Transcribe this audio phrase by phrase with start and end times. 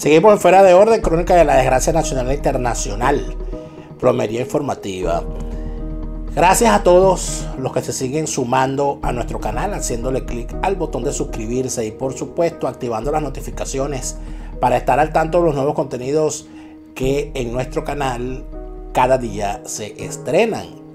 [0.00, 3.36] Seguimos en Fuera de Orden, Crónica de la Desgracia Nacional e Internacional.
[3.98, 5.22] Plomería informativa.
[6.34, 11.04] Gracias a todos los que se siguen sumando a nuestro canal, haciéndole clic al botón
[11.04, 14.16] de suscribirse y por supuesto activando las notificaciones
[14.58, 16.46] para estar al tanto de los nuevos contenidos
[16.94, 18.46] que en nuestro canal
[18.94, 20.89] cada día se estrenan.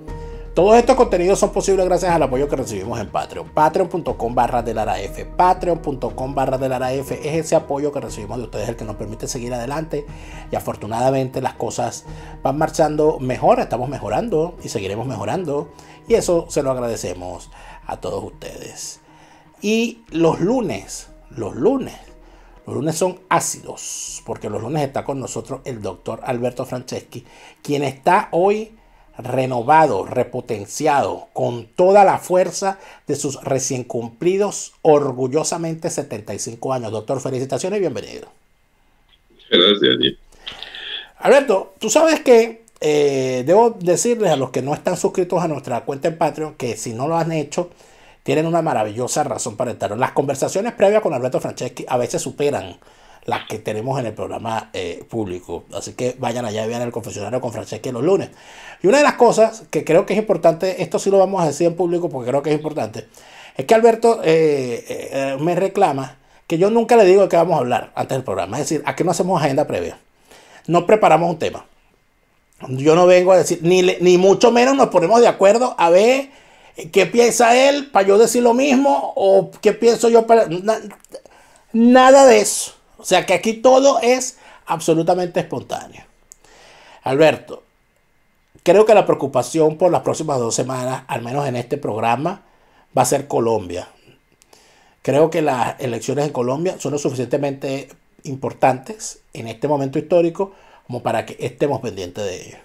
[0.55, 3.50] Todos estos contenidos son posibles gracias al apoyo que recibimos en Patreon.
[3.50, 5.26] Patreon.com barra del F.
[5.26, 9.27] Patreon.com barra del F es ese apoyo que recibimos de ustedes el que nos permite
[9.27, 10.05] seguir adelante.
[10.49, 12.05] Y afortunadamente las cosas
[12.41, 15.72] van marchando mejor, estamos mejorando y seguiremos mejorando.
[16.08, 17.52] Y eso se lo agradecemos
[17.85, 19.02] a todos ustedes.
[19.62, 21.98] Y los lunes, los lunes,
[22.66, 27.26] los lunes son ácidos, porque los lunes está con nosotros el doctor Alberto Franceschi,
[27.62, 28.77] quien está hoy
[29.18, 36.91] renovado, repotenciado, con toda la fuerza de sus recién cumplidos, orgullosamente 75 años.
[36.91, 38.27] Doctor, felicitaciones y bienvenido.
[39.49, 40.16] Gracias,
[41.20, 45.85] Alberto, tú sabes que eh, debo decirles a los que no están suscritos a nuestra
[45.85, 47.70] cuenta en Patreon que si no lo han hecho,
[48.24, 49.98] tienen una maravillosa razón para estar.
[49.98, 52.77] Las conversaciones previas con Alberto Franceschi a veces superan
[53.26, 55.65] las que tenemos en el programa eh, público.
[55.73, 58.29] Así que vayan allá y vean el confesionario con Franceschi los lunes.
[58.82, 61.48] Y una de las cosas que creo que es importante, esto sí lo vamos a
[61.48, 63.07] decir en público porque creo que es importante,
[63.57, 67.56] es que Alberto eh, eh, me reclama que yo nunca le digo de qué vamos
[67.56, 68.59] a hablar antes del programa.
[68.59, 69.97] Es decir, a qué no hacemos agenda previa.
[70.67, 71.66] No preparamos un tema.
[72.69, 76.29] Yo no vengo a decir, ni, ni mucho menos nos ponemos de acuerdo a ver
[76.91, 80.47] qué piensa él para yo decir lo mismo o qué pienso yo para...
[81.73, 82.73] nada de eso.
[83.06, 86.03] O sea que aquí todo es absolutamente espontáneo.
[87.03, 87.61] Alberto,
[88.63, 92.41] creo que la preocupación por las próximas dos semanas, al menos en este programa,
[92.97, 93.88] va a ser Colombia.
[95.03, 97.89] Creo que las elecciones en Colombia son lo suficientemente
[98.23, 100.53] importantes en este momento histórico
[100.88, 102.57] como para que estemos pendientes de ello.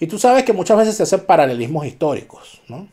[0.00, 2.88] Y tú sabes que muchas veces se hacen paralelismos históricos, ¿no?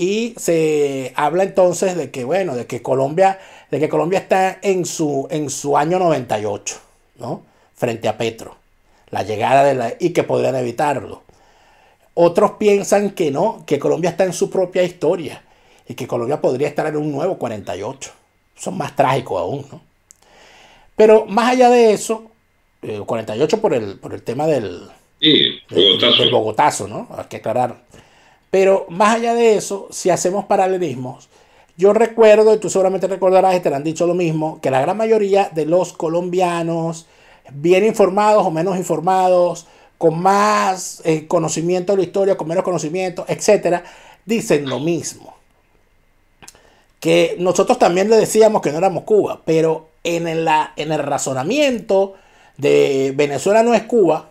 [0.00, 4.86] Y se habla entonces de que, bueno, de que Colombia, de que Colombia está en
[4.86, 6.76] su, en su año 98,
[7.16, 7.42] ¿no?
[7.74, 8.56] Frente a Petro.
[9.10, 11.22] La llegada de la, y que podrían evitarlo.
[12.14, 15.42] Otros piensan que no, que Colombia está en su propia historia
[15.88, 18.10] y que Colombia podría estar en un nuevo 48.
[18.54, 19.80] Son más trágicos aún, ¿no?
[20.94, 22.30] Pero más allá de eso,
[23.04, 24.88] 48 eh, por el, por el tema del,
[25.20, 27.08] sí, del Bogotazo, ¿no?
[27.16, 27.82] Hay que aclarar.
[28.50, 31.28] Pero más allá de eso, si hacemos paralelismos,
[31.76, 34.80] yo recuerdo, y tú seguramente recordarás y te lo han dicho lo mismo, que la
[34.80, 37.06] gran mayoría de los colombianos,
[37.52, 39.66] bien informados o menos informados,
[39.96, 43.84] con más eh, conocimiento de la historia, con menos conocimiento, etcétera,
[44.24, 45.34] dicen lo mismo.
[47.00, 52.14] Que nosotros también le decíamos que no éramos Cuba, pero en, en el razonamiento
[52.56, 54.30] de Venezuela no es Cuba,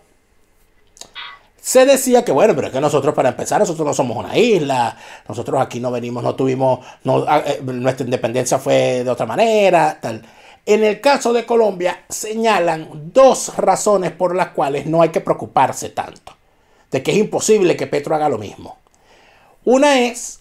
[1.67, 4.95] se decía que bueno, pero es que nosotros para empezar, nosotros no somos una isla,
[5.27, 9.99] nosotros aquí no venimos, no tuvimos, no, ah, eh, nuestra independencia fue de otra manera,
[10.01, 10.23] tal.
[10.65, 15.89] En el caso de Colombia señalan dos razones por las cuales no hay que preocuparse
[15.89, 16.37] tanto,
[16.89, 18.77] de que es imposible que Petro haga lo mismo.
[19.65, 20.39] Una es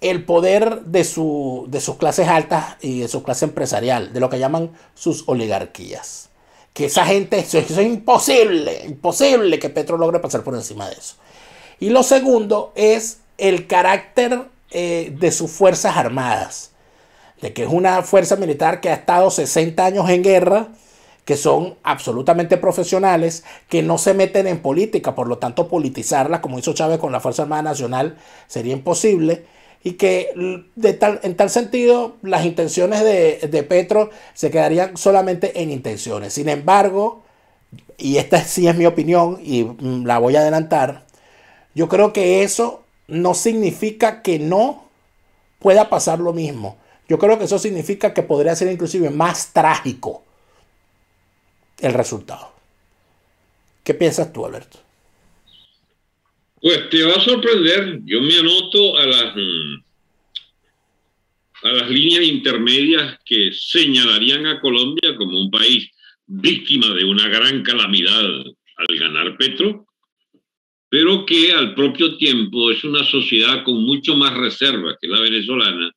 [0.00, 4.28] el poder de, su, de sus clases altas y de su clase empresarial, de lo
[4.28, 6.30] que llaman sus oligarquías
[6.74, 11.14] que esa gente, eso, es imposible, imposible que Petro logre pasar por encima de eso.
[11.78, 16.72] Y lo segundo es el carácter eh, de sus Fuerzas Armadas,
[17.40, 20.68] de que es una fuerza militar que ha estado 60 años en guerra,
[21.24, 26.58] que son absolutamente profesionales, que no se meten en política, por lo tanto politizarla, como
[26.58, 28.18] hizo Chávez con la Fuerza Armada Nacional,
[28.48, 29.46] sería imposible
[29.86, 30.30] y que
[30.74, 36.32] de en tal sentido las intenciones de, Petro se quedarían solamente en intenciones.
[36.32, 37.22] Sin embargo,
[37.98, 41.04] y esta sí es mi opinión y mm, la voy a adelantar,
[41.74, 44.84] yo creo que eso no significa que no
[45.58, 46.78] pueda pasar lo mismo.
[47.06, 50.22] Yo creo que eso significa que podría ser inclusive más trágico
[51.80, 52.52] el resultado.
[53.82, 54.78] ¿Qué piensas tú, Alberto?
[56.64, 58.00] Pues te va a sorprender.
[58.06, 59.74] Yo me anoto a las, mm,
[61.64, 65.90] a las líneas intermedias que señalarían a Colombia como un país
[66.26, 68.24] víctima de una gran calamidad
[68.78, 69.84] al ganar Petro,
[70.88, 75.92] pero que al propio tiempo es una sociedad con mucho más reserva que la venezolana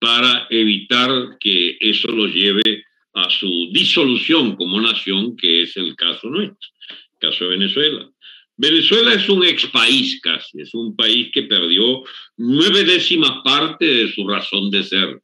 [0.00, 2.82] para evitar que eso lo lleve
[3.14, 8.10] a su disolución como nación, que es el caso nuestro, el caso de Venezuela.
[8.58, 12.02] Venezuela es un ex país casi, es un país que perdió
[12.36, 15.20] nueve décimas partes de su razón de ser.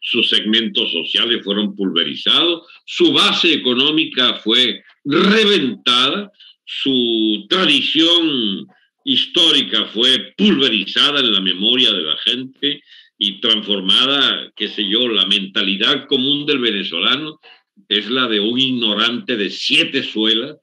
[0.00, 6.32] sus segmentos sociales fueron pulverizados, su base económica fue reventada,
[6.64, 8.66] su tradición
[9.04, 12.82] histórica fue pulverizada en la memoria de la gente
[13.18, 17.40] y transformada, qué sé yo, la mentalidad común del venezolano
[17.88, 20.56] es la de un ignorante de siete suelas,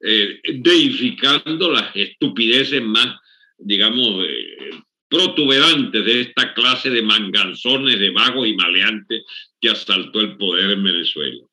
[0.00, 3.16] eh, deificando las estupideces más,
[3.58, 4.70] digamos, eh,
[5.08, 9.24] protuberantes de esta clase de manganzones, de vagos y maleantes
[9.60, 11.44] que asaltó el poder en Venezuela.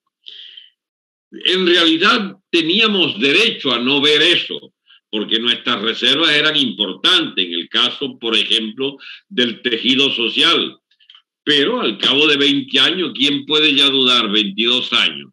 [1.31, 4.73] En realidad teníamos derecho a no ver eso,
[5.09, 8.97] porque nuestras reservas eran importantes en el caso, por ejemplo,
[9.27, 10.77] del tejido social.
[11.43, 15.31] Pero al cabo de 20 años, ¿quién puede ya dudar, 22 años,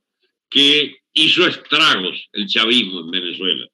[0.49, 3.66] que hizo estragos el chavismo en Venezuela?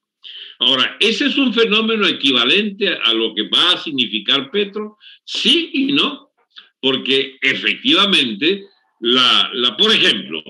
[0.61, 4.99] Ahora, ¿ese es un fenómeno equivalente a lo que va a significar Petro?
[5.25, 6.33] Sí y no,
[6.81, 8.67] porque efectivamente,
[9.01, 10.43] la, la por ejemplo,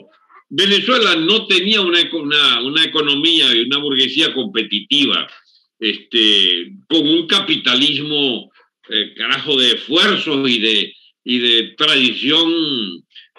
[0.49, 2.01] Venezuela no tenía una,
[2.61, 5.29] una, economía y una burguesía competitiva,
[5.79, 8.51] este, con un capitalismo,
[8.89, 12.51] eh, carajo, de esfuerzos y de, y de tradición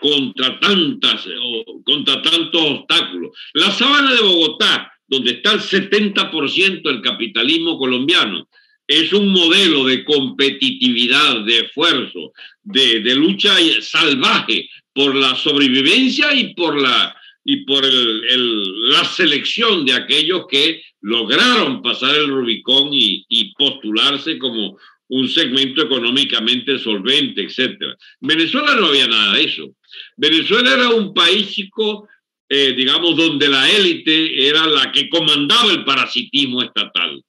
[0.01, 3.37] contra tantas o contra tantos obstáculos.
[3.53, 8.47] La sabana de Bogotá, donde está el 70% del capitalismo colombiano,
[8.87, 12.33] es un modelo de competitividad, de esfuerzo,
[12.63, 17.15] de, de lucha salvaje por la sobrevivencia y por la,
[17.45, 24.77] y por la selección de aquellos que lograron pasar el Rubicón y, y, postularse como
[25.11, 27.77] un segmento económicamente solvente, etc.
[28.21, 29.75] Venezuela no había nada de eso.
[30.15, 32.07] Venezuela era un país chico,
[32.47, 37.21] eh, digamos, donde la élite era la que comandaba el parasitismo estatal.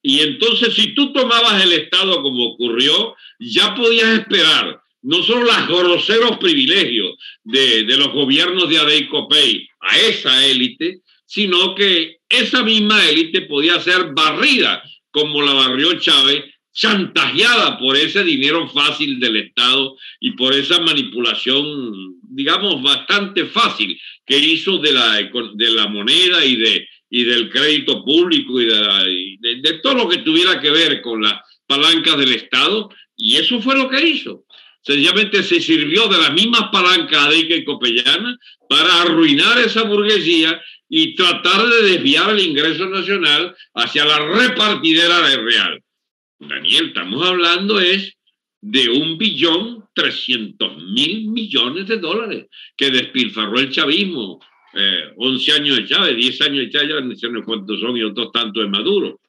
[0.00, 5.66] Y entonces, si tú tomabas el Estado como ocurrió, ya podías esperar no solo los
[5.66, 13.06] groseros privilegios de, los gobiernos de Adeico Pay a esa élite, sino que esa misma
[13.08, 16.44] élite podía ser barrida, como la barrió Chávez,
[16.74, 24.38] chantajeada por ese dinero fácil del Estado y por esa manipulación, digamos, bastante fácil que
[24.38, 28.66] hizo de la, de la moneda y, de, y del crédito público y,
[29.38, 31.34] de, todo lo que tuviera que ver con las
[31.66, 32.90] palancas del Estado.
[33.16, 34.44] Y eso fue lo que hizo
[34.84, 38.36] sencillamente se sirvió de las mismas palancas de y Copellana
[38.68, 45.36] para arruinar esa burguesía y tratar de desviar el ingreso nacional hacia la repartidera de
[45.38, 45.83] real.
[46.48, 48.14] Daniel, estamos hablando es
[48.60, 52.46] de un billón trescientos mil millones de dólares
[52.76, 54.40] que despilfarró el chavismo.
[54.76, 58.32] Eh, 11 años de Chávez, 10 años de Chávez, no sé cuántos son y otros
[58.32, 59.20] tantos de Maduro.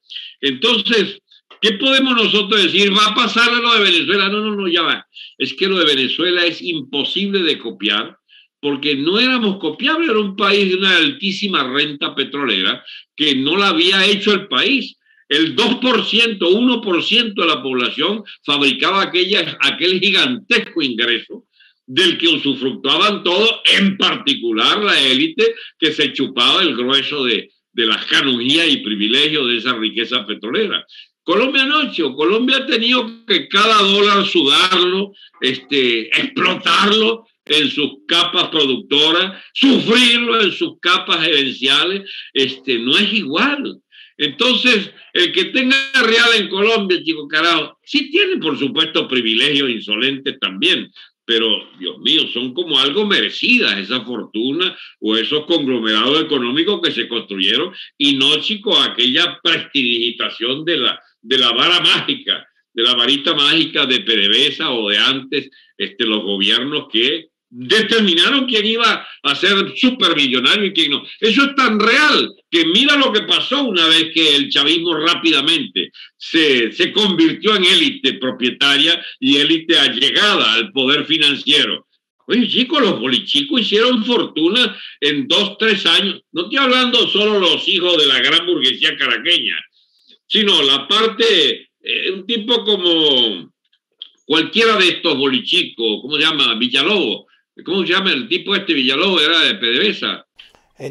[0.41, 1.21] Entonces,
[1.61, 2.91] ¿Qué podemos nosotros decir?
[2.93, 4.29] ¿Va a pasar lo de Venezuela?
[4.29, 5.07] No, no, no, ya va.
[5.37, 8.17] Es que lo de Venezuela es imposible de copiar
[8.59, 12.83] porque no éramos copiables, era un país de una altísima renta petrolera
[13.15, 14.97] que no la había hecho el país.
[15.27, 21.45] El 2%, 1% de la población fabricaba aquella, aquel gigantesco ingreso
[21.87, 27.85] del que usufructuaban todos, en particular la élite que se chupaba el grueso de, de
[27.85, 30.85] las canonjías y privilegios de esa riqueza petrolera.
[31.25, 32.13] Colombia no, hecho.
[32.13, 40.51] Colombia ha tenido que cada dólar sudarlo, este, explotarlo en sus capas productoras, sufrirlo en
[40.51, 43.79] sus capas gerenciales, este, no es igual.
[44.17, 50.39] Entonces, el que tenga real en Colombia, chico carajo, sí tiene, por supuesto, privilegios insolentes
[50.39, 50.89] también,
[51.25, 51.47] pero
[51.79, 57.73] Dios mío, son como algo merecidas esa fortuna o esos conglomerados económicos que se construyeron
[57.97, 63.85] y no, chico, aquella prestidigitación de la, de la vara mágica, de la varita mágica
[63.85, 70.65] de PDVSA o de antes este, los gobiernos que determinaron quién iba a ser supermillonario
[70.65, 71.03] y quién no.
[71.19, 75.91] Eso es tan real que mira lo que pasó una vez que el chavismo rápidamente
[76.17, 81.87] se, se convirtió en élite propietaria y élite allegada al poder financiero.
[82.27, 86.21] Oye, chicos, los bolichicos hicieron fortuna en dos, tres años.
[86.31, 89.55] No estoy hablando solo los hijos de la gran burguesía caraqueña,
[90.27, 93.53] sino la parte, eh, un tipo como
[94.25, 96.55] cualquiera de estos bolichicos, ¿cómo se llama?
[96.55, 97.25] Villalobos.
[97.63, 99.21] ¿Cómo se llama el tipo este Villalobos?
[99.21, 100.25] Era de PDVSA.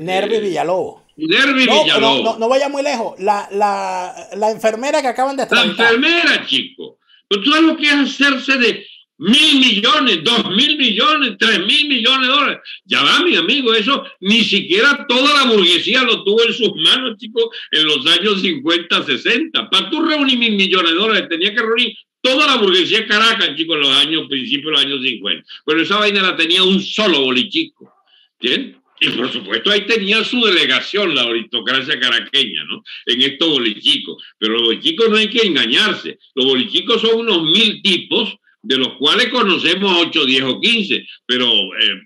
[0.01, 1.03] Nervi eh, Villalobos.
[1.17, 2.25] Nervi no, Villalobos.
[2.25, 3.19] No, no, vaya muy lejos.
[3.21, 6.99] La, la, la enfermera que acaban de La enfermera, chico.
[7.29, 8.87] Pero tú sabes lo que es hacerse de
[9.19, 12.59] mil millones, dos mil millones, tres mil millones de dólares.
[12.85, 17.17] Ya va, mi amigo, eso ni siquiera toda la burguesía lo tuvo en sus manos,
[17.19, 19.71] chicos, en los años 50, 60.
[19.71, 21.95] Para tú reunir mil millones de dólares, tenía que reunir
[22.25, 25.47] toda la burguesía de Caracas, chicos, en los años, principios de los años 50.
[25.67, 27.93] Pero esa vaina la tenía un solo bolichico.
[28.41, 28.77] ¿Bien?
[29.01, 32.83] Y por supuesto ahí tenía su delegación la aristocracia caraqueña, ¿no?
[33.05, 34.23] En estos bolichicos.
[34.39, 36.19] Pero los bolichicos no hay que engañarse.
[36.35, 41.07] Los bolichicos son unos mil tipos, de los cuales conocemos 8, 10 o 15.
[41.27, 42.03] Pero eh,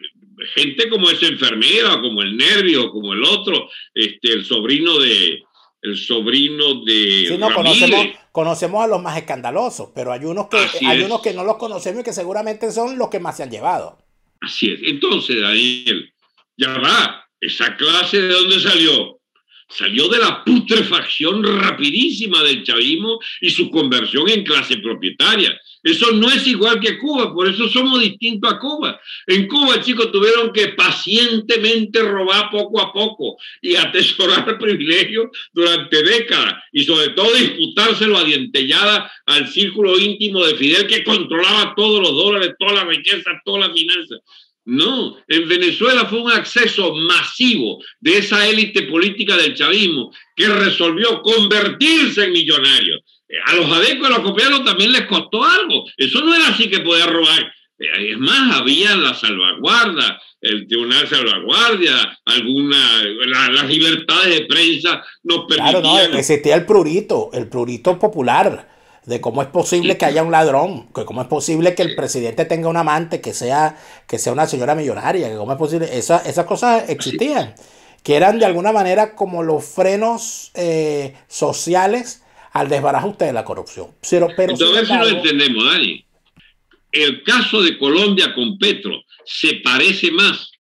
[0.57, 5.45] gente como esa enfermera, como el nervio, como el otro, este, el sobrino de,
[5.83, 10.59] el sobrino de sí, no, conocemos, conocemos, a los más escandalosos, pero hay unos que
[10.87, 13.51] hay unos que no los conocemos y que seguramente son los que más se han
[13.51, 13.99] llevado.
[14.41, 14.81] Así es.
[14.85, 16.13] Entonces, Daniel,
[16.57, 19.18] ya va, esa clase de dónde salió?
[19.71, 25.61] Salió de la putrefacción rapidísima del chavismo y su conversión en clase propietaria.
[25.83, 29.01] Eso no es igual que Cuba, por eso somos distintos a Cuba.
[29.27, 36.63] En Cuba, chicos, tuvieron que pacientemente robar poco a poco y atesorar privilegios durante décadas
[36.73, 42.13] y sobre todo disputárselo a dientellada al círculo íntimo de Fidel que controlaba todos los
[42.13, 44.17] dólares, toda la riqueza, toda la finanza.
[44.71, 51.23] No, en Venezuela fue un acceso masivo de esa élite política del chavismo que resolvió
[51.23, 53.01] convertirse en millonarios
[53.47, 55.87] a los adecos y a los copianos también les costó algo.
[55.97, 57.51] Eso no era así que podía robar.
[57.79, 63.05] Eh, es más, había la salvaguarda, el tribunal de salvaguardia, alguna,
[63.53, 65.81] las libertades de prensa nos permitían.
[65.81, 68.78] Claro, no, existía el prurito, el prurito popular
[69.09, 72.45] de cómo es posible que haya un ladrón, que cómo es posible que el presidente
[72.45, 76.19] tenga un amante que sea, que sea una señora millonaria, que cómo es posible, Esa,
[76.19, 77.55] esas cosas existían,
[78.05, 82.23] que eran de alguna manera como los frenos eh, sociales
[82.53, 83.89] al desbarajuste de la corrupción.
[84.11, 86.05] Pero, pero Entonces, a ver si lo entendemos, Dani.
[86.93, 88.93] El caso de Colombia con Petro
[89.25, 90.53] se parece más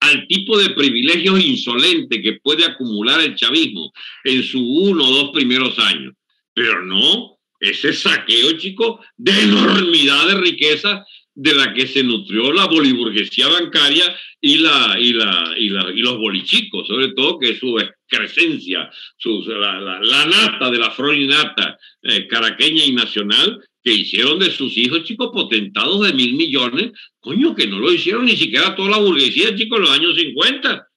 [0.00, 3.90] al tipo de privilegios insolentes que puede acumular el chavismo
[4.24, 6.14] en sus uno o dos primeros años.
[6.52, 12.66] Pero no, ese saqueo, chico, de enormidad de riqueza de la que se nutrió la
[12.66, 14.04] boliburguesía bancaria
[14.40, 19.42] y, la, y, la, y, la, y los bolichicos, sobre todo que su excrescencia, su,
[19.48, 25.04] la, la, nata de la froninata eh, caraqueña y nacional, que hicieron de sus hijos,
[25.04, 29.54] chicos, potentados de mil millones, coño, que no lo hicieron ni siquiera toda la burguesía,
[29.54, 30.88] chicos, en los años 50.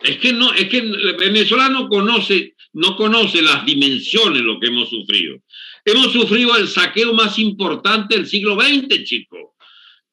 [0.00, 0.80] Es que no, es que
[1.18, 5.38] Venezuela no conoce, no conoce las dimensiones lo que hemos sufrido.
[5.84, 9.54] Hemos sufrido el saqueo más importante del siglo XX, chicos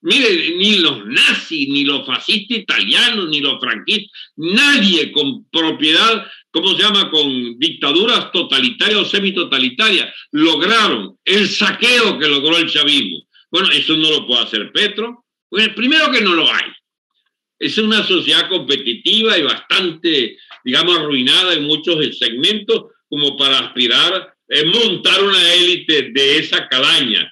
[0.03, 6.75] Mire, ni los nazis, ni los fascistas italianos, ni los franquistas, nadie con propiedad, ¿cómo
[6.75, 13.27] se llama?, con dictaduras totalitarias o semitotalitarias, lograron el saqueo que logró el chavismo.
[13.51, 15.25] Bueno, eso no lo puede hacer Petro.
[15.51, 16.71] Bueno, primero que no lo hay.
[17.61, 24.65] Es una sociedad competitiva y bastante, digamos, arruinada en muchos segmentos como para aspirar a
[24.65, 27.31] montar una élite de esa calaña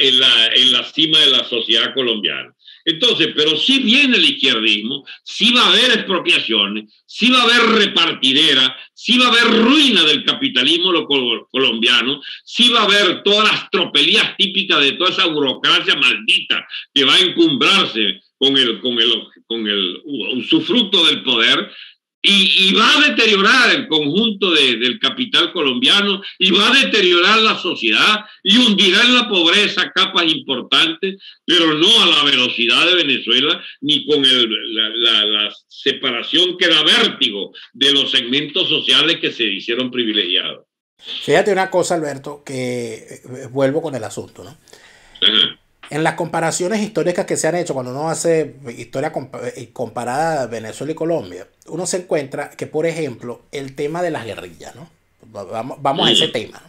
[0.00, 2.56] en la, en la cima de la sociedad colombiana.
[2.86, 7.84] Entonces, pero si viene el izquierdismo, si va a haber expropiaciones, si va a haber
[7.84, 11.06] repartidera, si va a haber ruina del capitalismo
[11.50, 17.04] colombiano, si va a haber todas las tropelías típicas de toda esa burocracia maldita que
[17.04, 19.12] va a encumbrarse con el, con el,
[19.46, 21.70] con el usufructo del poder,
[22.28, 28.24] y, va a deteriorar el conjunto del capital colombiano y va a deteriorar la sociedad
[28.42, 34.06] y hundirá en la pobreza capas importantes, pero no a la velocidad de Venezuela ni
[34.06, 40.64] con la, separación que da vértigo de los segmentos sociales que se hicieron privilegiados.
[40.98, 44.56] Fíjate una cosa, Alberto, que eh, vuelvo con el asunto, ¿no?
[45.90, 49.12] En las comparaciones históricas que se han hecho, cuando uno hace historia
[49.56, 54.24] eh, comparada Venezuela y Colombia, uno se encuentra que, por ejemplo, el tema de las
[54.24, 54.88] guerrillas, ¿no?
[55.28, 56.62] Vamos, a ese tema,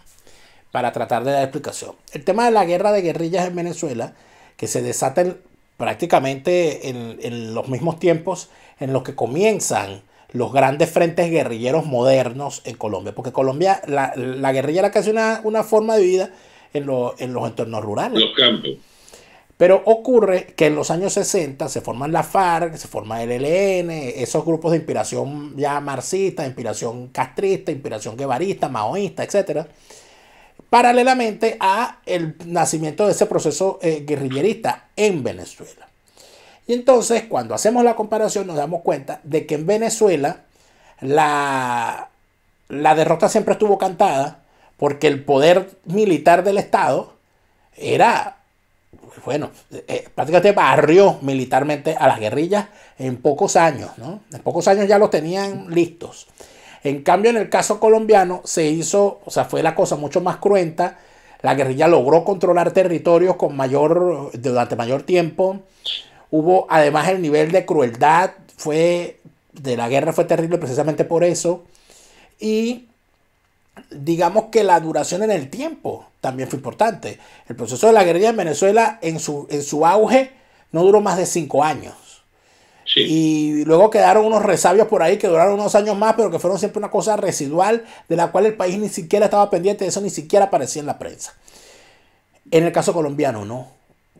[0.71, 1.95] para tratar de dar explicación.
[2.11, 4.13] El tema de la guerra de guerrillas en Venezuela,
[4.55, 5.35] que se desata
[5.77, 10.01] prácticamente en, los mismos tiempos en los que comienzan
[10.33, 15.63] los grandes frentes guerrilleros modernos en Colombia, porque Colombia, la, guerrilla era casi una, una
[15.63, 16.29] forma de vida
[16.73, 18.19] en, en los entornos rurales.
[18.19, 18.71] Los campos.
[19.57, 23.89] Pero ocurre que en los años 60 se forman la FARC, se forma el ELN,
[23.89, 29.65] esos grupos de inspiración ya marxista, inspiración castrista, inspiración guevarista, maoísta, etc.
[30.69, 35.87] Paralelamente a el nacimiento de ese proceso eh, guerrillerista en Venezuela.
[36.67, 40.41] Y entonces, cuando hacemos la comparación, nos damos cuenta de que en Venezuela
[41.01, 42.09] la,
[42.69, 44.43] la derrota siempre estuvo cantada
[44.77, 47.13] porque el poder militar del Estado
[47.75, 48.37] era
[49.25, 54.21] bueno, eh, prácticamente barrió militarmente a las guerrillas en pocos años, ¿no?
[54.31, 56.27] En pocos años ya los tenían listos.
[56.83, 60.37] En cambio, en el caso colombiano se hizo, o sea, fue la cosa mucho más
[60.37, 60.99] cruenta,
[61.41, 65.59] La guerrilla logró controlar territorios con mayor, durante mayor tiempo.
[66.31, 69.19] Hubo además el nivel de crueldad fue
[69.53, 71.63] de la guerra fue terrible precisamente por eso.
[72.39, 72.87] Y
[73.89, 77.19] digamos que la duración en el tiempo también fue importante.
[77.47, 80.31] El proceso de la guerrilla en Venezuela en su, en su auge
[80.71, 81.93] no duró más de cinco años.
[82.95, 86.57] Y luego quedaron unos resabios por ahí que duraron unos años más, pero que fueron
[86.57, 90.01] siempre una cosa residual de la cual el país ni siquiera estaba pendiente, de eso
[90.01, 91.35] ni siquiera aparecía en la prensa.
[92.49, 93.76] En el caso colombiano, no.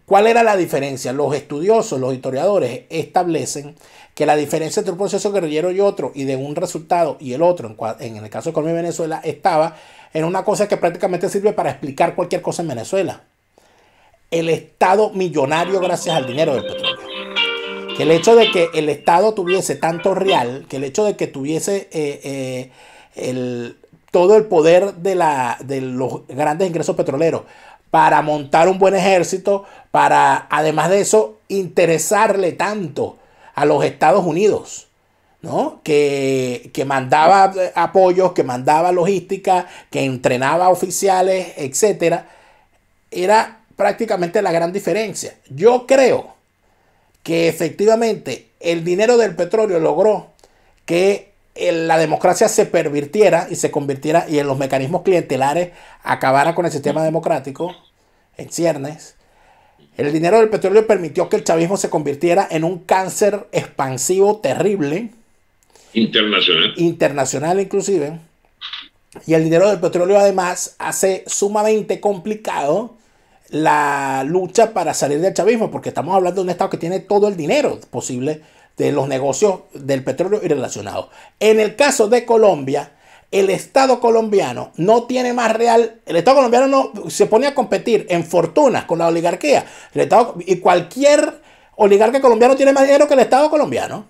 [0.07, 1.11] ¿Cuál era la diferencia?
[1.11, 3.75] Los estudiosos, los historiadores establecen
[4.15, 7.41] que la diferencia entre un proceso guerrillero y otro, y de un resultado y el
[7.41, 9.75] otro, en, el caso de Colombia y Venezuela, estaba
[10.13, 13.23] en una cosa que prácticamente sirve para explicar cualquier cosa en Venezuela.
[14.31, 16.95] El Estado millonario gracias al dinero del petróleo.
[17.97, 21.27] Que el hecho de que el Estado tuviese tanto real, que el hecho de que
[21.27, 22.71] tuviese eh,
[23.13, 23.73] eh,
[24.11, 25.15] todo el poder de,
[25.81, 27.41] los grandes ingresos petroleros
[27.97, 33.17] para montar un buen ejército, para además de eso interesarle tanto
[33.55, 34.87] a los Estados Unidos,
[35.41, 35.81] ¿no?
[35.83, 42.19] Que, mandaba apoyos, que mandaba logística, que entrenaba oficiales, etc.
[43.09, 45.33] Era prácticamente la gran diferencia.
[45.49, 46.35] Yo creo
[47.23, 50.27] que efectivamente el dinero del petróleo logró
[50.85, 55.71] que la democracia se pervirtiera y se convirtiera y en los mecanismos clientelares
[56.03, 57.75] acabara con el sistema democrático
[58.37, 59.17] en ciernes
[59.97, 65.09] el dinero del petróleo permitió que el chavismo se convirtiera en un cáncer expansivo terrible.
[65.93, 66.73] Internacional.
[66.77, 68.19] Internacional inclusive.
[69.25, 72.95] Y el dinero del petróleo además hace sumamente complicado
[73.49, 77.27] la lucha para salir del chavismo, porque estamos hablando de un Estado que tiene todo
[77.27, 78.41] el dinero posible
[78.77, 81.07] de los negocios del petróleo y relacionados.
[81.39, 82.91] En el caso de Colombia,
[83.31, 88.05] el Estado colombiano no tiene más real, el Estado colombiano no se pone a competir
[88.09, 89.65] en fortunas con la oligarquía.
[89.93, 91.41] Estado, y cualquier
[91.75, 94.05] oligarca colombiano tiene más dinero que el Estado colombiano.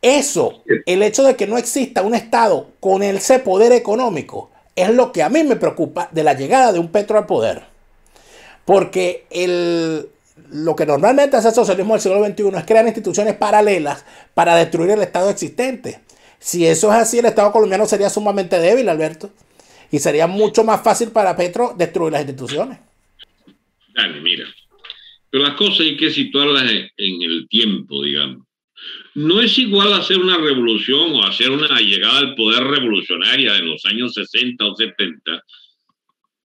[0.00, 5.12] Eso, el hecho de que no exista un Estado con ese poder económico, es lo
[5.12, 7.62] que a mí me preocupa de la llegada de un Petro al poder.
[8.64, 10.08] Porque el,
[10.50, 14.90] lo que normalmente hace el socialismo del siglo XXI es crear instituciones paralelas para destruir
[14.90, 16.00] el Estado existente.
[16.42, 19.30] Si eso es así, el Estado colombiano sería sumamente débil, Alberto.
[19.92, 22.80] Y sería mucho más fácil para Petro destruir las instituciones.
[23.94, 24.44] Dale, mira.
[25.30, 28.44] Pero las cosas hay que situarlas en el tiempo, digamos.
[29.14, 33.84] No es igual hacer una revolución o hacer una llegada al poder revolucionaria en los
[33.84, 35.42] años 60 o 70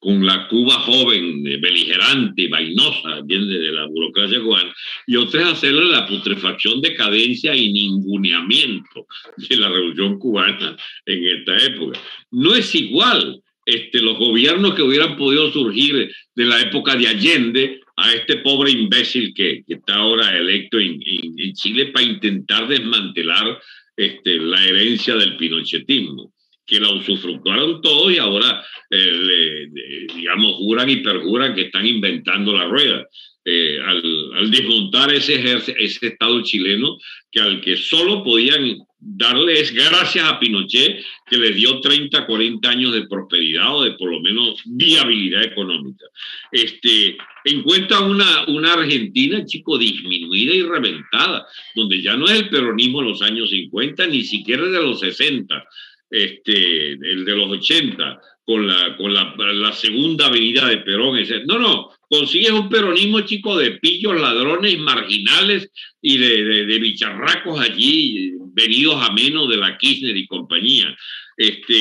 [0.07, 4.73] con la Cuba joven, beligerante, vainosa, bien de la burocracia cubana,
[5.05, 11.59] y otra es hacerle la putrefacción, decadencia y ninguneamiento de la revolución cubana en esta
[11.59, 11.99] época.
[12.31, 17.81] No es igual este, los gobiernos que hubieran podido surgir de la época de Allende
[17.97, 23.61] a este pobre imbécil que, está ahora electo en, en, Chile para intentar desmantelar
[23.97, 26.33] este, la herencia del pinochetismo
[26.67, 29.69] que la usufructuaron todos y ahora, eh,
[30.15, 33.07] digamos, juran y perjuran que están inventando la rueda.
[33.49, 35.35] Eh, al, desmontar ese,
[35.79, 36.99] ese Estado chileno,
[37.31, 42.69] que al que solo podían darle es gracias a Pinochet, que les dio 30, 40
[42.69, 46.07] años de prosperidad o de por lo menos viabilidad económica.
[46.51, 53.01] Este, encuentra una, una Argentina, chico, disminuida y reventada, donde ya no es el peronismo
[53.01, 55.65] de los años 50, ni siquiera de los 60,
[56.11, 61.19] este, el de los 80, con la, con la, la segunda avenida de Perón.
[61.47, 68.33] No, no, consigues un peronismo chico de pillos, ladrones, marginales y de, de, bicharracos allí,
[68.53, 70.97] venidos a menos de la Kirchner y compañía.
[71.37, 71.75] Este,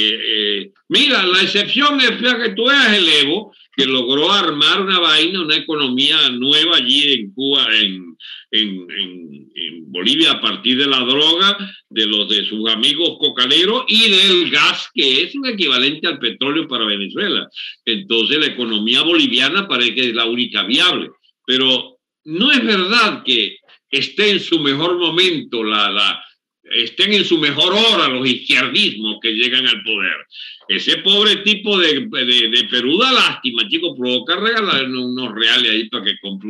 [0.63, 5.41] eh, mira, la excepción es que tú veas el Evo, que logró armar una vaina,
[5.41, 8.17] una economía nueva allí en Cuba, en,
[8.51, 11.57] en, en, Bolivia, a partir de la droga,
[11.89, 16.67] de los de sus amigos cocaleros y del gas, que es un equivalente al petróleo
[16.67, 17.47] para Venezuela.
[17.85, 21.11] Entonces la economía boliviana parece que es la única viable.
[21.45, 23.57] Pero no es verdad que
[23.89, 26.25] esté en su mejor momento la, la
[26.71, 30.25] estén en su mejor hora los izquierdismos que llegan al poder.
[30.67, 36.05] Ese pobre tipo de, de, Perú da lástima, chicos, provoca regalar unos reales ahí para
[36.05, 36.49] que compre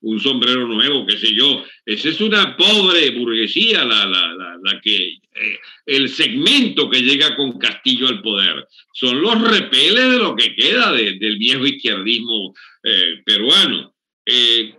[0.00, 1.64] un, sombrero nuevo, qué sé yo.
[1.86, 7.56] Esa es una pobre burguesía la, la, la, que eh, el segmento que llega con
[7.58, 8.66] Castillo al poder.
[8.92, 13.94] Son los repeles de lo que queda del viejo izquierdismo eh, peruano.
[14.26, 14.74] Eh,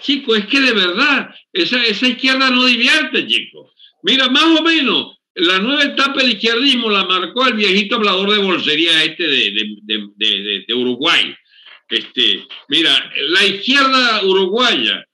[0.00, 3.75] chicos, es que de verdad, esa, esa izquierda no divierte, chicos.
[4.02, 8.38] Mira, más o menos, la nueva etapa del izquierdismo la marcó el viejito hablador de
[8.38, 11.34] bolsería este de, de, Uruguay.
[11.88, 15.04] Este, mira, la izquierda uruguaya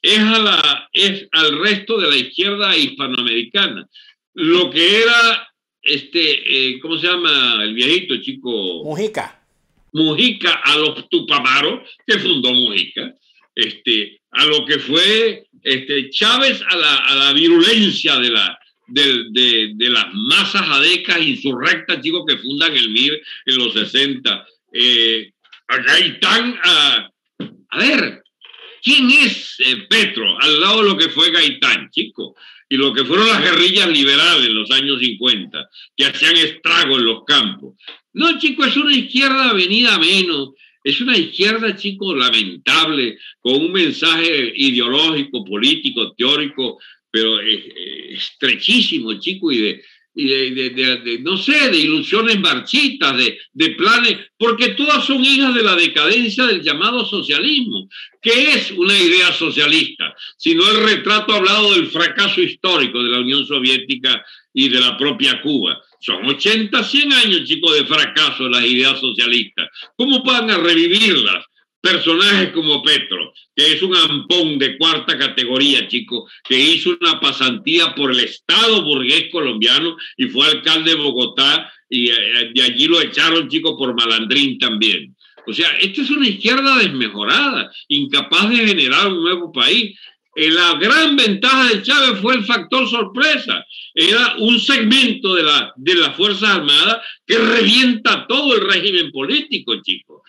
[0.00, 3.86] es, a la, es al resto de la izquierda hispanoamericana.
[4.34, 5.48] Lo que era,
[5.82, 8.84] este, eh, ¿cómo se llama el viejito chico?
[8.84, 9.44] Mujica.
[9.92, 13.12] Mujica a los Tupamaros, que fundó Mujica,
[13.54, 19.72] este, a lo que fue este, Chávez a la, a la virulencia de la, de,
[19.74, 24.46] de, las masas adecas insurrectas, chicos, que fundan el MIR en los 60.
[24.72, 25.32] Eh,
[25.68, 27.10] a Gaitán, a,
[27.70, 28.22] a ver,
[28.82, 32.36] ¿quién es eh, Petro al lado de lo que fue Gaitán, chico?
[32.68, 37.04] Y lo que fueron las guerrillas liberales en los años 50, que hacían estrago en
[37.04, 37.74] los campos.
[38.12, 40.50] No, chico, es una izquierda venida menos.
[40.84, 46.78] Es una izquierda, chico, lamentable, con un mensaje ideológico, político, teórico,
[47.10, 49.82] pero estrechísimo, chico, y de,
[50.14, 56.44] de, no sé, de ilusiones marchitas, de planes, porque todas son hijas de la decadencia
[56.44, 57.88] del llamado socialismo,
[58.20, 63.46] que es una idea socialista, sino el retrato hablado del fracaso histórico de la Unión
[63.46, 65.82] Soviética y de la propia Cuba.
[66.04, 69.68] Son 80, 100 años, chicos, de fracaso las ideas socialistas.
[69.96, 71.46] ¿Cómo van a revivirlas?
[71.80, 77.94] personajes como Petro, que es un ampón de cuarta categoría, chico, que hizo una pasantía
[77.94, 83.02] por el Estado burgués colombiano y fue alcalde de Bogotá y eh, de allí lo
[83.02, 85.14] echaron, chico, por malandrín también.
[85.46, 89.98] O sea, esta es una izquierda desmejorada, incapaz de generar un nuevo país.
[90.36, 93.64] Eh, la gran ventaja de Chávez fue el factor sorpresa.
[93.94, 99.74] Era un segmento de, la, de las Fuerzas Armadas que revienta todo el régimen político,
[99.82, 100.22] chico.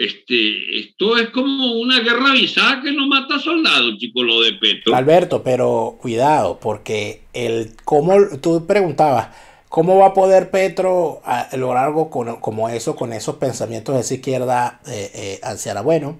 [0.00, 4.94] Este, esto es como una guerra avisada que no mata soldados, chico, lo de Petro.
[4.94, 9.28] Alberto, pero cuidado, porque el cómo tú preguntabas,
[9.68, 14.14] ¿cómo va a poder Petro a, lograr algo como eso, con esos pensamientos de esa
[14.14, 15.82] izquierda eh, eh, anciana?
[15.82, 16.18] Bueno,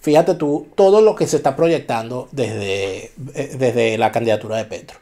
[0.00, 4.98] fíjate tú, todo lo que se está proyectando desde, eh, desde la candidatura de Petro.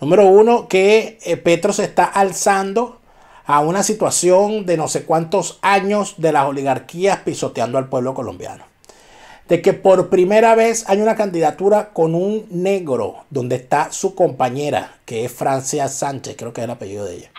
[0.00, 2.98] Número uno, que Petro se está alzando
[3.46, 8.64] a una situación de no sé cuántos años de las oligarquías pisoteando al pueblo colombiano.
[9.48, 14.98] De que por primera vez hay una candidatura con un negro, donde está su compañera,
[15.06, 17.30] que es Francia Sánchez, creo que es el apellido de ella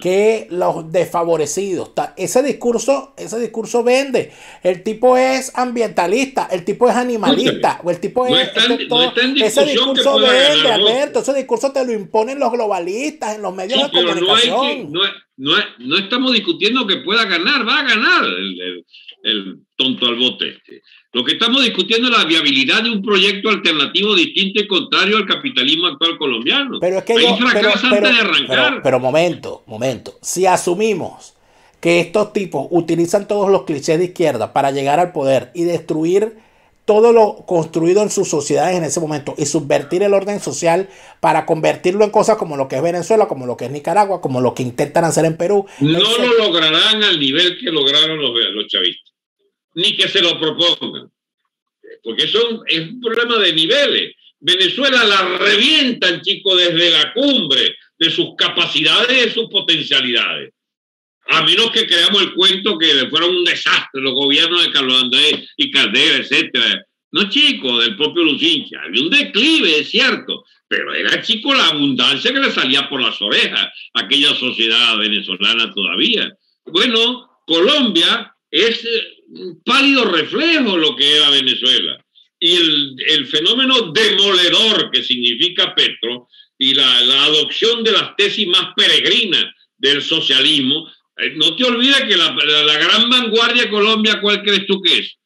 [0.00, 1.92] que los desfavorecidos.
[2.16, 4.32] Ese discurso, ese discurso vende.
[4.62, 8.50] El tipo es ambientalista, el tipo es animalista, o el tipo es.
[9.42, 11.20] ese discurso vende, Alberto.
[11.20, 14.92] Ese discurso te lo imponen los globalistas en los medios de comunicación.
[15.38, 18.84] No, estamos discutiendo que pueda ganar, va a ganar el,
[19.22, 20.60] el tonto al bote.
[21.16, 25.26] Lo que estamos discutiendo es la viabilidad de un proyecto alternativo distinto y contrario al
[25.26, 26.78] capitalismo actual colombiano.
[26.78, 27.24] Pero es que Ahí
[27.54, 28.82] pero, antes de arrancar.
[28.82, 30.18] Pero, momento, momento.
[30.20, 31.32] Si asumimos
[31.80, 36.36] que estos tipos utilizan todos los clichés de izquierda para llegar al poder y destruir
[36.84, 41.46] todo lo construido en sus sociedades en ese momento y subvertir el orden social para
[41.46, 44.52] convertirlo en cosas como lo que es Venezuela, como lo que es Nicaragua, como lo
[44.52, 45.64] que intentan hacer en Perú.
[45.80, 49.15] No lo lograrán al nivel que lograron los, los chavistas
[49.76, 51.10] ni que se lo propongan.
[52.02, 54.14] Porque son, es un problema de niveles.
[54.40, 60.52] Venezuela la revientan, chicos, desde la cumbre de sus capacidades y de sus potencialidades.
[61.28, 65.48] A menos que creamos el cuento que fueron un desastre los gobiernos de Carlos Andrés
[65.56, 66.82] y Caldera, etcétera.
[67.12, 68.80] No, chicos, del propio Lucincha.
[68.82, 73.20] Había un declive, es cierto, pero era, chico, la abundancia que le salía por las
[73.20, 76.32] orejas a aquella sociedad venezolana todavía.
[76.64, 78.86] Bueno, Colombia es
[79.64, 82.04] pálido reflejo lo que era Venezuela.
[82.38, 88.46] Y el, el fenómeno demoledor que significa Petro y la, la, adopción de las tesis
[88.46, 89.46] más peregrinas
[89.78, 94.66] del socialismo, eh, no te olvides que la, la, gran vanguardia de Colombia, ¿cuál crees
[94.66, 95.16] tú que es?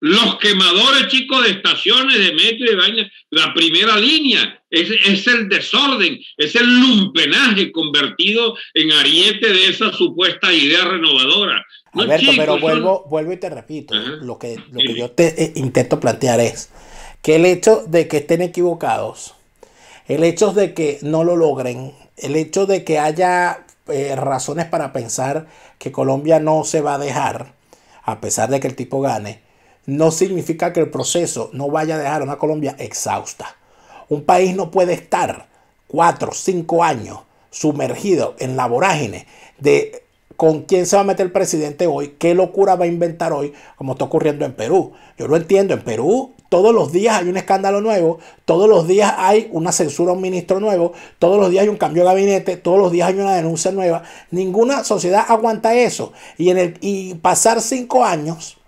[0.00, 5.48] Los quemadores, chicos, de estaciones, de metro y de la primera línea, es, es, el
[5.48, 11.64] desorden, es el lumpenaje convertido en ariete de esa supuesta idea renovadora.
[11.96, 16.00] Alberto, pero vuelvo, vuelvo y te repito, lo que, lo que yo te eh, intento
[16.00, 16.70] plantear es
[17.22, 19.34] que el hecho de que estén equivocados,
[20.06, 24.92] el hecho de que no lo logren, el hecho de que haya eh, razones para
[24.92, 25.46] pensar
[25.78, 27.54] que Colombia no se va a dejar,
[28.02, 29.40] a pesar de que el tipo gane,
[29.86, 33.56] no significa que el proceso no vaya a dejar a una Colombia exhausta.
[34.08, 35.48] Un país no puede estar
[35.86, 39.26] cuatro, cinco años sumergido en la vorágine
[39.58, 40.05] de
[40.36, 43.52] con quién se va a meter el presidente hoy, qué locura va a inventar hoy,
[43.76, 44.92] como está ocurriendo en Perú.
[45.18, 49.12] Yo lo entiendo, en Perú todos los días hay un escándalo nuevo, todos los días
[49.16, 52.56] hay una censura a un ministro nuevo, todos los días hay un cambio de gabinete,
[52.56, 54.04] todos los días hay una denuncia nueva.
[54.30, 56.12] Ninguna sociedad aguanta eso.
[56.38, 58.58] Y, en el, y pasar cinco años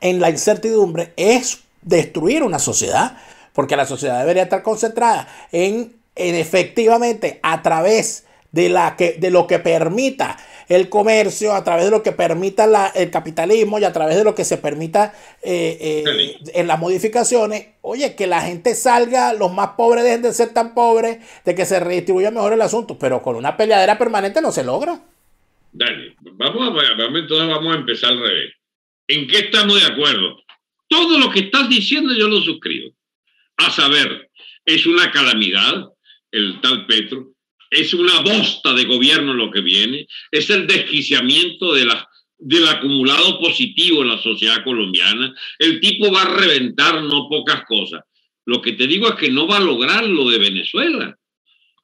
[0.00, 3.16] en la incertidumbre es destruir una sociedad,
[3.54, 9.30] porque la sociedad debería estar concentrada en, en efectivamente a través de, la que, de
[9.30, 10.36] lo que permita
[10.68, 14.34] el comercio, a través de lo que permita el capitalismo y a través de lo
[14.34, 19.70] que se permita eh, eh, en las modificaciones, oye, que la gente salga, los más
[19.70, 23.34] pobres dejen de ser tan pobres, de que se redistribuya mejor el asunto, pero con
[23.36, 25.00] una peleadera permanente no se logra.
[25.72, 28.52] Dale, vamos a, vamos, entonces vamos a empezar al revés.
[29.08, 30.36] ¿En qué estamos de acuerdo?
[30.88, 32.92] Todo lo que estás diciendo yo lo suscribo.
[33.56, 34.30] A saber,
[34.64, 35.90] es una calamidad
[36.30, 37.32] el tal Petro,
[37.70, 44.08] es una bosta de gobierno lo que viene, es el desquiciamiento del acumulado positivo en
[44.08, 45.32] la sociedad colombiana.
[45.58, 48.02] El tipo va a reventar no pocas cosas.
[48.44, 51.16] Lo que te digo es que no va a lograr lo de Venezuela,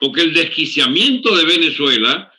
[0.01, 2.33] porque el desquiciamiento de Venezuela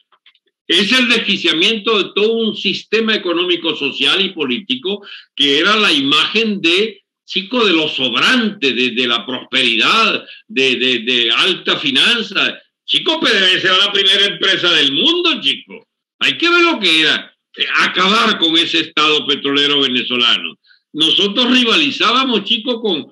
[0.68, 5.02] es el desquiciamiento de todo un sistema económico, social y político
[5.34, 11.32] que era la imagen de chico de lo sobrante, de, la prosperidad, de, de, de
[11.32, 15.86] alta finanza, Chico, PDVSA era la primera empresa del mundo, chico.
[16.20, 20.58] Hay que ver lo que era eh, acabar con ese estado petrolero venezolano.
[20.94, 23.12] Nosotros rivalizábamos, chicos, con,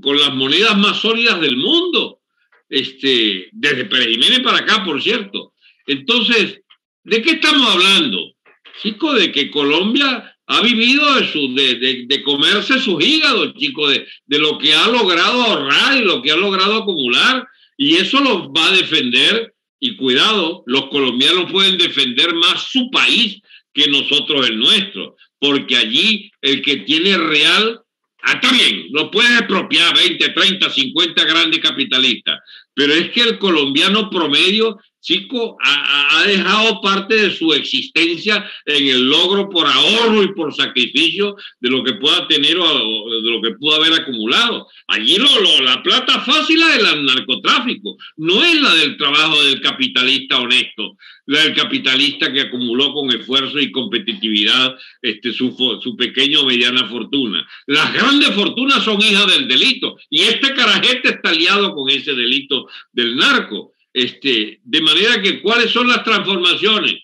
[0.00, 2.20] con, las monedas más sólidas del mundo,
[2.68, 5.52] este, desde Pérez Jiménez para acá, por cierto.
[5.84, 6.60] Entonces,
[7.02, 8.34] ¿de qué estamos hablando?
[8.80, 14.06] Chico, de que Colombia ha vivido de, su, de, de, comerse sus hígados, chico, de,
[14.26, 17.47] de lo que ha logrado ahorrar y lo que ha logrado acumular
[17.78, 23.40] y eso los va a defender, y cuidado, los colombianos pueden defender más su país
[23.72, 27.80] que nosotros el nuestro, porque allí el que tiene real,
[28.24, 32.40] ah, está bien, lo puede expropiar 20, 30, 50 grandes capitalistas,
[32.74, 39.08] pero es que el colombiano promedio chico, ha, dejado parte de su existencia en el
[39.08, 43.52] logro por ahorro y por sacrificio de lo que pueda tener o de lo que
[43.52, 44.66] pudo haber acumulado.
[44.88, 49.62] Allí lo, la plata fácil es la del narcotráfico, no es la del trabajo del
[49.62, 56.40] capitalista honesto, la del capitalista que acumuló con esfuerzo y competitividad este, su, su pequeña
[56.40, 57.48] o mediana fortuna.
[57.66, 62.68] Las grandes fortunas son hijas del delito y este carajete está aliado con ese delito
[62.92, 63.72] del narco.
[63.92, 66.96] Este, de manera que, ¿cuáles son las transformaciones?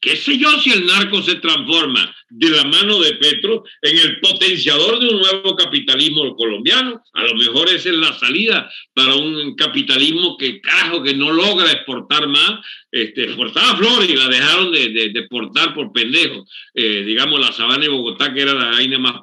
[0.00, 4.20] ¿Qué sé yo si el narco se transforma de la mano de Petro en el
[4.20, 7.02] potenciador de un nuevo capitalismo colombiano?
[7.12, 11.70] A lo mejor esa es la salida para un capitalismo que, carajo, que no logra
[11.70, 12.60] exportar más.
[12.90, 16.48] Este, exportaba flores y la dejaron de, de, exportar por pendejos.
[16.74, 19.14] Eh, digamos, la sabana de Bogotá, que era la vaina más,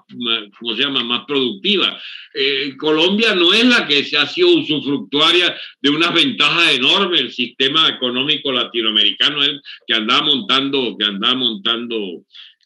[0.60, 1.98] ¿cómo se llama?, más productiva.
[2.34, 7.32] Eh, Colombia no es la que se ha sido usufructuaria de unas ventajas enormes, el
[7.32, 9.42] sistema económico latinoamericano
[9.86, 11.98] que andaba montando, que andaba montando,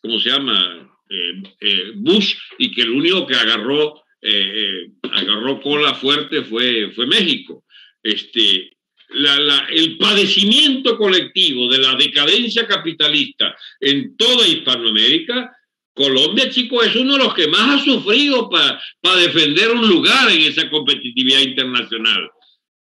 [0.06, 0.90] ¿cómo se llama?
[1.10, 4.02] Eh, eh, Bush, y que el único que agarró,
[5.04, 7.64] agarró cola fuerte fue, fue México.
[8.02, 8.72] Este,
[9.70, 15.56] el padecimiento colectivo de la decadencia capitalista en toda Hispanoamérica
[15.96, 20.42] Colombia, chicos, es uno de los que más ha sufrido para defender un lugar en
[20.42, 22.30] esa competitividad internacional.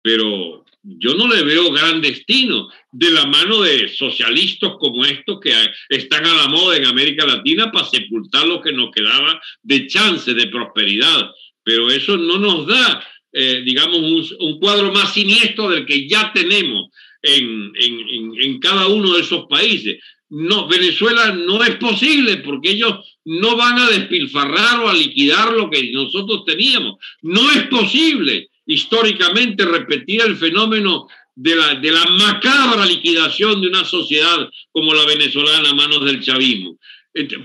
[0.01, 5.54] Pero yo no le veo gran destino de la mano de socialistas como estos que
[5.89, 10.34] están a la moda en América Latina para sepultar lo que nos quedaba de chance
[10.34, 11.32] de prosperidad.
[11.63, 16.89] Pero eso no nos da, eh, digamos, un, cuadro más siniestro del que ya tenemos
[17.22, 20.00] en, cada uno de esos países.
[20.30, 25.69] No, Venezuela no es posible porque ellos no van a despilfarrar o a liquidar lo
[25.69, 26.98] que nosotros teníamos.
[27.22, 33.84] No es posible históricamente repetir el fenómeno de la, de la macabra liquidación de una
[33.84, 36.78] sociedad como la venezolana a manos del chavismo.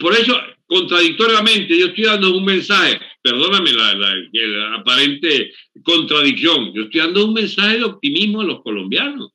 [0.01, 5.53] Por eso, contradictoriamente, yo estoy dando un mensaje, perdóname la, aparente
[5.83, 9.33] contradicción, yo estoy dando un mensaje de optimismo a los colombianos.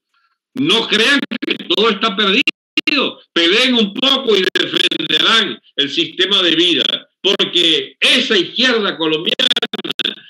[0.56, 2.44] No crean que todo está perdido
[3.34, 6.84] peleen un poco y defenderán el sistema de vida,
[7.22, 9.48] porque esa izquierda colombiana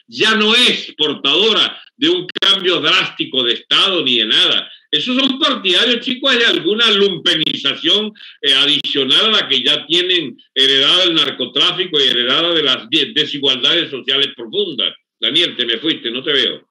[0.08, 4.70] ya no es portadora de un cambio drástico de Estado ni de nada.
[4.92, 11.04] Esos son partidarios, chicos, de alguna lumpenización eh, adicional a la que ya tienen heredada
[11.06, 14.94] el narcotráfico y heredada de las desigualdades sociales profundas.
[15.20, 16.68] Daniel, te me fuiste, no te veo.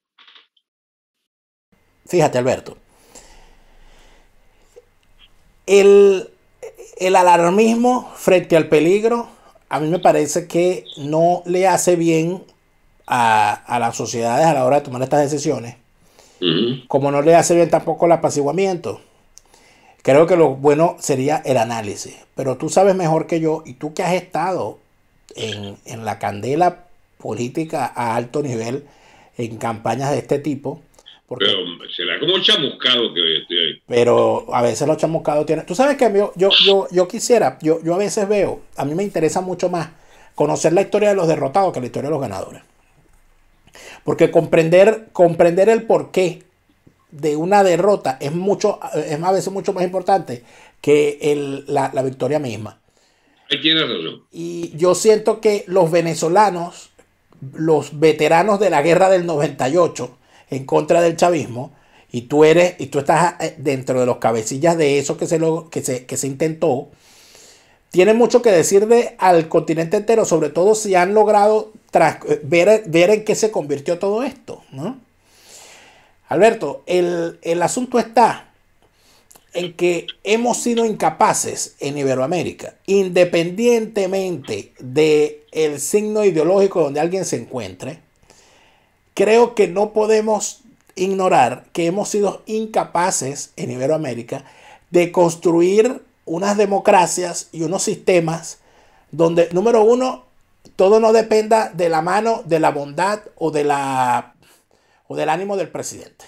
[2.07, 2.79] Fíjate, Alberto,
[5.67, 6.29] el,
[7.01, 9.31] alarmismo frente al peligro,
[9.69, 12.45] a mí me parece que no le hace bien
[13.15, 15.77] a, las sociedades a la hora de tomar estas decisiones,
[16.89, 19.01] como no le hace bien tampoco el apaciguamiento.
[20.03, 23.95] Creo que lo bueno sería el análisis, pero tú sabes mejor que yo y tú
[23.95, 24.79] que has estado
[25.37, 26.87] en, en la candela
[27.19, 28.85] política a alto nivel
[29.37, 30.83] en campañas de este tipo,
[31.39, 31.49] pero
[31.97, 33.83] será como chamuscado que estoy ahí.
[33.87, 35.65] Pero a veces los chamuscados tienen.
[35.65, 38.95] Tú sabes que yo, yo, yo, yo quisiera, yo, yo a veces veo, a mí
[38.95, 39.91] me interesa mucho más
[40.35, 42.63] conocer la historia de los derrotados que la historia de los ganadores.
[44.05, 46.43] Porque comprender, comprender el porqué
[47.11, 50.43] de una derrota es mucho, es a veces mucho más importante
[50.81, 52.79] que el, la, la victoria misma.
[54.33, 56.91] Y yo siento que los venezolanos,
[57.55, 60.17] los veteranos de la guerra del 98,
[60.53, 61.73] en contra del chavismo
[62.13, 65.39] y tú eres y tú estás eh, dentro de los cabecillas de eso que se,
[65.39, 66.91] lo, que se, que se intentó,
[67.93, 73.25] tiene mucho que decirle al continente entero, sobre todo si han logrado eh, ver, en
[73.25, 74.65] qué se convirtió todo esto.
[74.73, 74.99] ¿no?
[76.29, 78.49] Alberto, el, el asunto está
[79.53, 87.37] en que hemos sido incapaces en Iberoamérica, independientemente de el signo ideológico donde alguien se
[87.37, 87.99] encuentre,
[89.13, 90.63] creo que no podemos
[90.95, 94.47] ignorar que hemos sido incapaces en Iberoamérica
[94.91, 98.59] de construir unas democracias y unos sistemas
[99.11, 100.25] donde, número uno,
[100.77, 104.35] todo no dependa de la mano, de la bondad o, de la,
[105.09, 106.25] o del ánimo del presidente.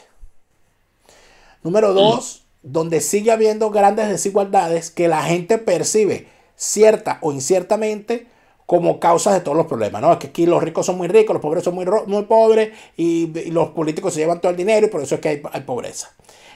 [1.63, 8.27] Número dos, donde sigue habiendo grandes desigualdades que la gente percibe cierta o inciertamente
[8.67, 10.13] como causas de todos los problemas, ¿no?
[10.13, 13.27] Es que aquí los ricos son muy ricos, los pobres son muy, muy pobres y,
[13.51, 16.13] los políticos se llevan todo el dinero y por eso es que hay, hay, pobreza.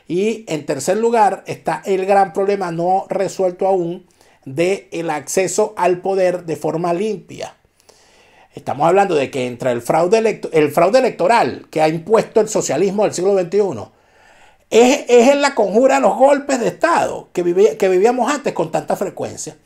[0.09, 4.07] Y en tercer lugar está el gran problema no resuelto aún
[4.45, 7.55] de el acceso al poder de forma limpia.
[8.55, 13.05] Estamos hablando de que entre el fraude, el fraude electoral que ha impuesto el socialismo
[13.05, 13.61] del siglo XXI
[14.71, 18.73] es, es en la conjura de los golpes de Estado que, que vivíamos antes con
[18.73, 19.57] tanta frecuencia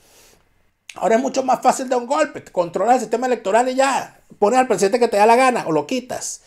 [0.97, 2.45] Ahora es mucho más fácil de un golpe.
[2.45, 4.21] Controlas el sistema electoral y ya.
[4.39, 6.43] Pones al presidente que te da la gana o lo quitas.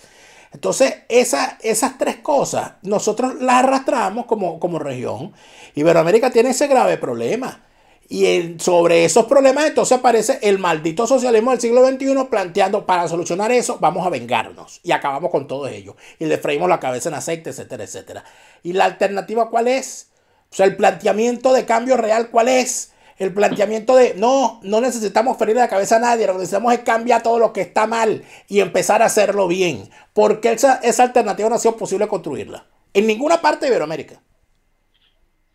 [0.55, 5.33] Entonces, esa, esas tres cosas nosotros las arrastramos como, como región.
[5.75, 7.61] Iberoamérica tiene ese grave problema.
[8.07, 13.51] Y sobre esos problemas entonces aparece el maldito socialismo del siglo XXI planteando para solucionar
[13.51, 15.97] eso vamos a vengarnos y acabamos con todo ello.
[16.19, 18.23] Y le freímos la cabeza en aceite, etcétera, etcétera.
[18.63, 20.07] ¿Y la alternativa cuál es?
[20.53, 22.93] O sea, el planteamiento de cambio real cuál es?
[23.17, 26.79] El planteamiento de no, no necesitamos ferir la cabeza a nadie, lo que necesitamos es
[26.79, 29.89] cambiar todo lo que está mal y empezar a hacerlo bien.
[30.13, 32.67] porque esa, esa alternativa no ha sido posible construirla?
[32.93, 34.21] En ninguna parte de Iberoamérica.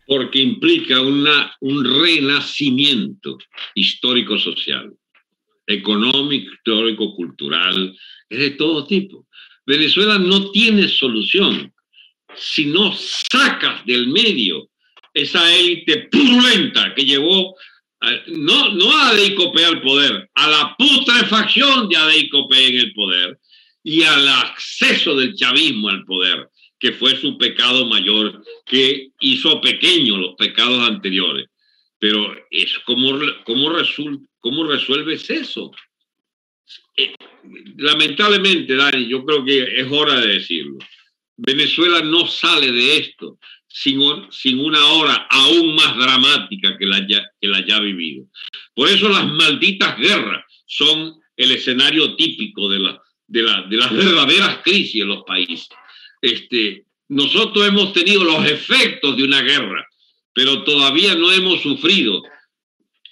[0.07, 3.37] Porque implica un renacimiento
[3.75, 4.93] histórico-social,
[5.67, 7.95] económico, histórico-cultural,
[8.29, 9.25] es de todo tipo.
[9.65, 11.71] Venezuela no tiene solución
[12.35, 14.70] si no sacas del medio
[15.13, 17.55] esa élite purulenta que llevó
[18.27, 23.39] no, no a Adeicope al poder, a la putrefacción de Adeicope en el poder
[23.83, 30.17] y al acceso del chavismo al poder, que fue su pecado mayor, que hizo pequeños
[30.17, 31.47] los pecados anteriores.
[31.99, 33.71] Pero es ¿cómo, cómo,
[34.39, 35.71] cómo resuelves eso?
[36.97, 37.13] Eh,
[37.77, 40.79] lamentablemente, Dani, yo creo que es hora de decirlo.
[41.37, 43.37] Venezuela no sale de esto
[43.73, 48.25] sin, una hora aún más dramática que la, ya, que la ya vivido.
[48.73, 53.91] Por eso las malditas guerras son el escenario típico de, la, de, la, de las
[53.91, 55.69] verdaderas crisis en los países.
[56.21, 59.85] Este, nosotros hemos tenido los efectos de una guerra,
[60.33, 62.21] pero todavía no hemos sufrido.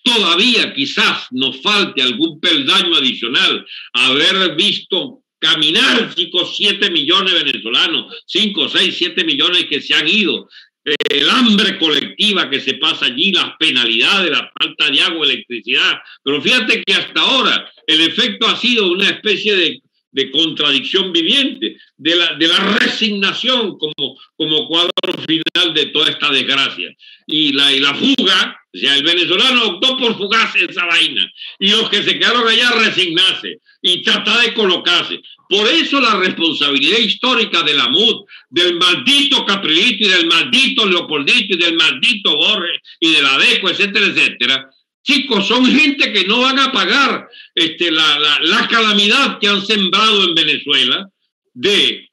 [0.04, 8.13] Todavía quizás nos falte algún peldaño adicional, haber visto caminar 5 7 millones de venezolanos,
[8.25, 10.47] 5, 6, 7 millones que se han ido,
[10.84, 15.99] el hambre colectiva que se pasa allí, las penalidades, la falta de agua, electricidad.
[16.23, 21.78] Pero fíjate que hasta ahora el efecto ha sido una especie de, de contradicción viviente,
[21.97, 24.91] de la, de la resignación como, como cuadro
[25.28, 26.95] final de toda esta desgracia.
[27.28, 31.32] Y la, y la fuga, o sea, el venezolano optó por fugarse esa vaina.
[31.60, 35.22] Y los que se quedaron allá resignarse y tratar de colocarse.
[35.47, 41.55] Por eso la responsabilidad histórica de la MUD, del maldito Caprilito y del maldito Leopoldito
[41.55, 44.70] y del maldito Borges y de la DECO, etcétera, etcétera,
[45.03, 47.28] chicos, son gente que no van a pagar
[47.60, 51.10] este, la, la, la calamidad que han sembrado en Venezuela
[51.53, 52.10] de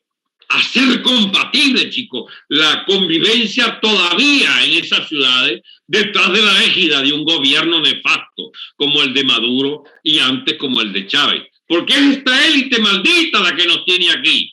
[0.48, 7.24] hacer compatible, chicos, la convivencia todavía en esas ciudades detrás de la égida de un
[7.24, 12.46] gobierno nefasto como el de Maduro y antes como el de Chávez porque es esta
[12.46, 14.52] élite maldita la que nos tiene aquí.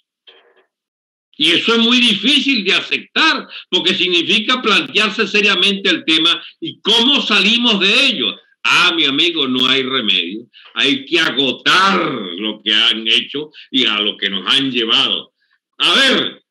[1.35, 7.21] Y eso es muy difícil de aceptar, porque significa plantearse seriamente el tema y cómo
[7.21, 8.35] salimos de ello.
[8.63, 10.47] Ah, mi amigo, no hay remedio.
[10.75, 11.99] Hay que agotar
[12.37, 15.33] lo que han hecho y a lo que nos han llevado.
[15.79, 16.43] A ver,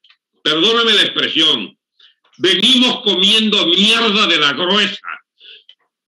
[0.43, 1.77] perdóname la expresión,
[2.39, 5.01] venimos comiendo mierda de la gruesa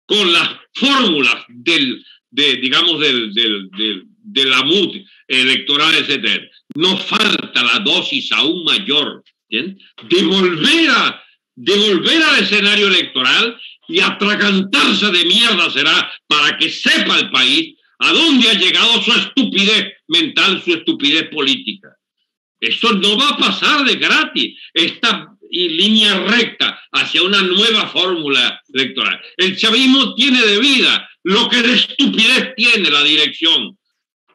[0.06, 4.96] con las fórmulas del, de, digamos, del, del, del, de la MUD
[5.28, 6.42] electoral, etc.
[6.74, 9.78] Nos falta la dosis aún mayor ¿bien?
[10.08, 11.24] de volver, a,
[11.54, 13.58] de volver al escenario electoral
[13.88, 19.12] y atragantarse de mierda será para que sepa el país a dónde ha llegado su
[19.12, 21.88] estupidez mental, su estupidez política.
[22.60, 24.58] Eso no va a pasar de gratis.
[24.72, 29.20] Esta línea recta hacia una nueva fórmula electoral.
[29.36, 33.76] El chavismo tiene de vida lo que de estupidez tiene la dirección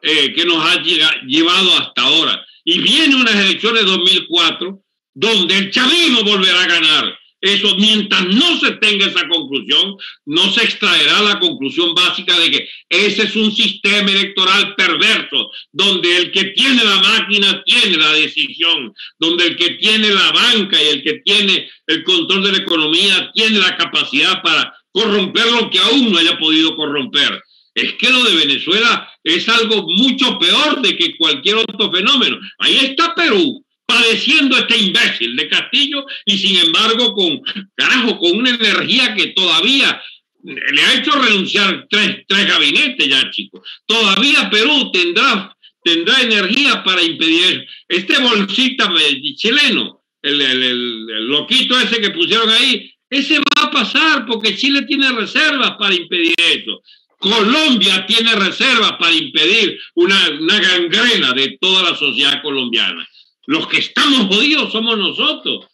[0.02, 2.44] eh, que nos ha llevado hasta ahora.
[2.64, 4.82] Y viene unas elecciones 2004
[5.14, 7.18] donde el chavismo volverá a ganar.
[7.42, 12.68] Eso, mientras no se tenga esa conclusión, no se extraerá la conclusión básica de que
[12.88, 18.94] ese es un sistema electoral perverso, donde el que tiene la máquina tiene la decisión,
[19.18, 23.32] donde el que tiene la banca y el que tiene el control de la economía
[23.34, 27.42] tiene la capacidad para corromper lo que aún no haya podido corromper.
[27.74, 32.38] Es que lo de Venezuela es algo mucho peor de que cualquier otro fenómeno.
[32.58, 37.40] Ahí está Perú, padeciendo este imbécil de Castillo y sin embargo con,
[37.74, 40.00] carajo, con una energía que todavía
[40.42, 43.60] le ha hecho renunciar tres, tres gabinetes ya, chicos.
[43.86, 48.90] Todavía Perú tendrá, tendrá energía para impedir este bolsita
[49.36, 54.82] chileno, el, el, el, loquito ese que pusieron ahí, ese va a pasar porque Chile
[54.82, 56.82] tiene reservas para impedir eso.
[57.18, 63.06] Colombia tiene reservas para impedir una, una gangrena de toda la sociedad colombiana.
[63.52, 65.66] Los que estamos jodidos somos nosotros.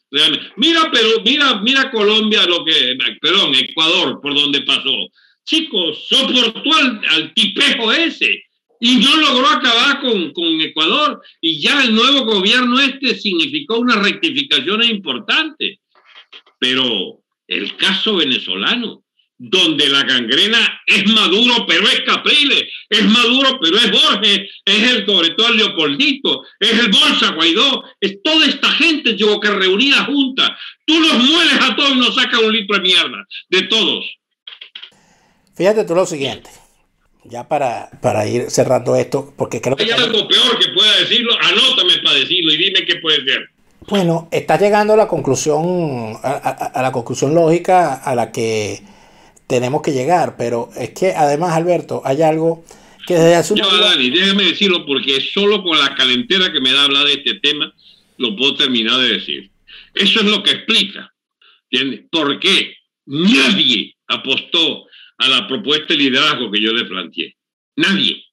[0.57, 5.07] Mira, pero mira, mira Colombia, lo que, perdón, Ecuador, por donde pasó.
[5.45, 8.43] Chicos, soportó al, tipejo ese
[8.81, 11.23] y no logró acabar con, con, Ecuador.
[11.41, 15.79] Y ya el nuevo gobierno este significó una rectificación importante.
[16.59, 19.05] Pero el caso venezolano,
[19.39, 25.07] donde la gangrena es Maduro, pero es Capriles, es Maduro, pero es Borges, es el
[25.07, 30.05] sobre todo el Leopoldito, es el Bolsa Guaidó, es toda esta gente llegó que reunida
[30.05, 30.59] junta.
[30.85, 34.05] Tú los mueles a todos y nos sacas un litro de mierda, de todos.
[35.55, 36.51] Fíjate tú lo siguiente,
[37.25, 39.85] ya para, para ir cerrando esto, porque creo que...
[39.85, 43.51] Hay algo peor que pueda decirlo, anótame para decirlo y dime qué puede ser.
[43.89, 48.83] Bueno, está llegando a la conclusión, a, a la conclusión lógica a la que
[49.49, 50.37] tenemos que llegar.
[50.39, 52.65] Pero es que además, Alberto, hay algo
[53.07, 56.85] que desde hace un Dani, déjame decirlo porque solo con la calentera que me da
[56.85, 57.73] hablar de este tema
[58.19, 59.51] lo puedo terminar de decir.
[59.95, 61.13] Eso es lo que explica.
[61.71, 62.07] ¿Entiendes?
[62.11, 62.75] ¿Por qué
[63.07, 64.87] nadie apostó
[65.19, 67.37] a la propuesta de liderazgo que yo le planteé?
[67.77, 68.28] Nadie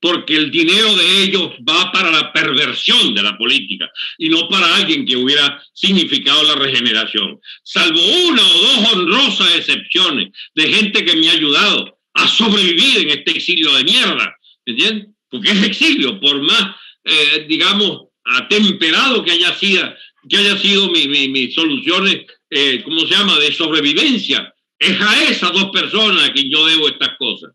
[0.00, 4.76] porque el dinero de ellos va para la perversión de la política y no para
[4.76, 7.40] alguien que hubiera significado la regeneración.
[7.62, 13.10] Salvo una o dos honrosas excepciones de gente que me ha ayudado a sobrevivir en
[13.10, 15.08] este exilio de mierda, ¿entiendes?
[15.28, 19.94] Porque es exilio, por más, eh, digamos, atemperado que haya sido,
[20.28, 24.52] que haya sido mis mi, mi soluciones, eh, ¿cómo se llama?, de sobrevivencia.
[24.78, 27.50] Es a esas dos personas a quien yo debo estas cosas.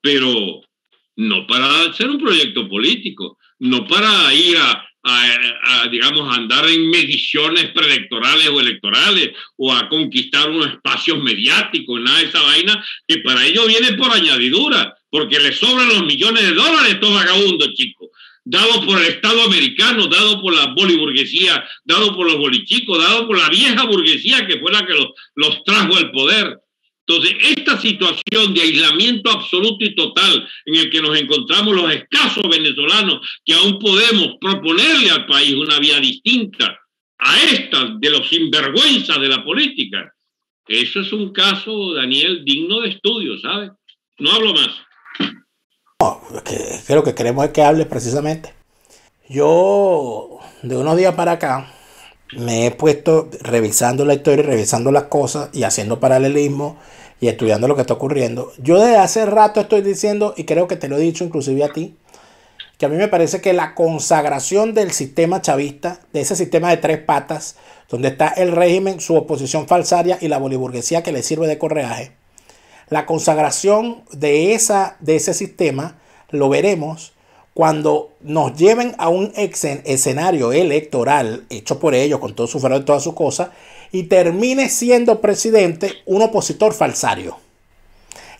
[0.00, 0.60] Pero
[1.16, 7.70] no para hacer un proyecto político, no para ir a, a, digamos, andar en mediciones
[7.72, 13.44] preelectorales o electorales o a conquistar unos espacios mediáticos, nada de esa vaina, que para
[13.44, 18.08] ello viene por añadidura, porque le sobran los millones de dólares estos vagabundos, chicos,
[18.44, 23.38] dado por el Estado americano, dado por la boliburguesía, dado por los bolichicos, dado por
[23.38, 24.94] la vieja burguesía que fue la que
[25.34, 26.58] los trajo al poder.
[27.06, 32.44] Entonces, esta situación de aislamiento absoluto y total en el que nos encontramos los escasos
[32.50, 36.78] venezolanos que aún podemos proponerle al país una vía distinta
[37.18, 40.14] a esta de los sinvergüenzas de la política,
[40.66, 43.70] eso es un caso, Daniel, digno de estudio, ¿sabes?
[44.18, 44.70] No hablo más.
[46.00, 48.54] No, que, lo que queremos es que hables precisamente.
[49.28, 51.70] Yo, de unos días para acá,
[52.32, 56.76] me he puesto revisando la historia, revisando las cosas y haciendo paralelismo
[57.20, 58.52] y estudiando lo que está ocurriendo.
[58.58, 61.72] Yo desde hace rato estoy diciendo, y creo que te lo he dicho inclusive a
[61.72, 61.96] ti,
[62.78, 66.78] que a mí me parece que la consagración del sistema chavista, de ese sistema de
[66.78, 67.56] tres patas,
[67.88, 72.12] donde está el régimen, su oposición falsaria y la boliburguesía que le sirve de correaje,
[72.88, 75.98] la consagración de, esa, de ese sistema
[76.30, 77.13] lo veremos
[77.54, 82.84] cuando nos lleven a un escenario electoral hecho por ellos, con todo su fraude y
[82.84, 83.50] todas sus cosas,
[83.92, 87.38] y termine siendo presidente un opositor falsario.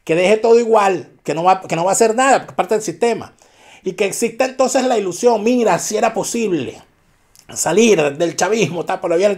[0.03, 2.75] Que deje todo igual, que no va, que no va a hacer nada, porque parte
[2.75, 3.35] del sistema.
[3.85, 6.83] Y que exista entonces la ilusión, mira, si era posible
[7.55, 9.37] salir del chavismo, tal, por la vía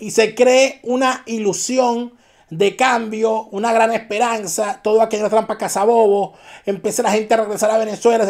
[0.00, 2.14] y se cree una ilusión
[2.58, 6.34] de cambio, una gran esperanza, todo aquello trampa cazabobo,
[6.66, 8.24] empieza la gente a regresar a Venezuela,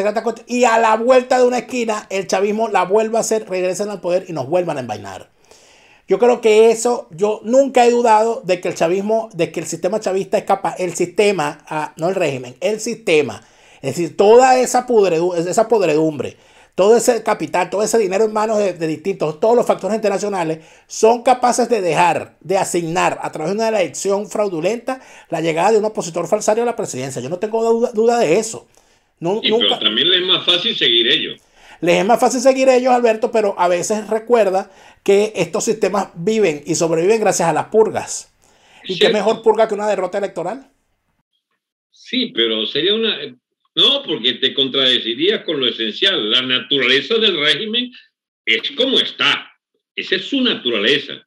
[0.47, 4.01] y a la vuelta de una esquina el chavismo la vuelve a hacer, regresen al
[4.01, 5.29] poder y nos vuelvan a envainar.
[6.09, 9.67] Yo creo que eso, yo nunca he dudado de que el chavismo, de que el
[9.67, 13.43] sistema chavista es capaz, el sistema, ah, no el régimen, el sistema,
[13.83, 14.87] es decir, toda esa,
[15.47, 16.37] esa podredumbre,
[16.75, 21.23] todo ese capital, todo ese dinero en manos de, distintos, todos los factores internacionales, son
[21.23, 25.01] capaces de dejar, de asignar a través de una elección fraudulenta
[25.31, 27.23] la llegada de un opositor falsario a la presidencia.
[27.23, 28.67] Yo no tengo duda, de eso.
[29.21, 29.41] Pero
[29.79, 31.41] también les es más fácil seguir ellos.
[31.81, 34.71] Les es más fácil seguir ellos, Alberto, pero a veces recuerda
[35.03, 38.33] que estos sistemas viven y sobreviven gracias a las purgas.
[38.85, 40.71] ¿Y qué mejor purga que una derrota electoral?
[41.91, 43.17] Sí, pero sería una,
[43.75, 46.31] no, porque te contradecirías con lo esencial.
[46.31, 47.93] La naturaleza del régimen
[48.45, 49.51] es como está.
[49.97, 51.27] Esa es su naturaleza.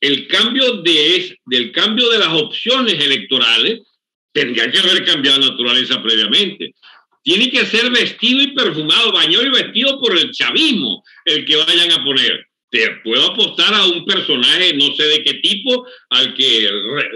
[0.00, 3.80] El cambio de, del cambio de las opciones electorales
[4.32, 6.74] tendría que haber cambiado naturaleza previamente.
[7.22, 11.92] Tiene que ser vestido y perfumado, bañado y vestido por el chavismo, el que vayan
[11.92, 16.70] a poner te puedo apostar a un personaje, no sé de qué tipo, al que,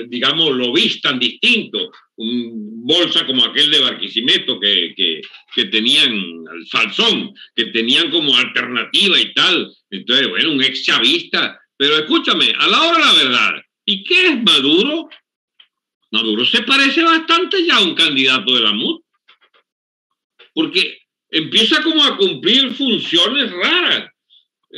[0.09, 1.91] digamos, lo vistan distinto.
[2.17, 5.23] Un bolsa como aquel de Barquisimeto que, que,
[5.55, 9.73] que tenían, el Salzón, que tenían como alternativa y tal.
[9.91, 11.61] Entonces, bueno, un ex chavista.
[11.77, 15.09] Pero escúchame, a la hora de la verdad, ¿y qué es Maduro?
[16.11, 19.01] Maduro se parece bastante ya a un candidato de la MUD.
[20.53, 20.99] Porque
[21.31, 24.14] empieza como a cumplir funciones raras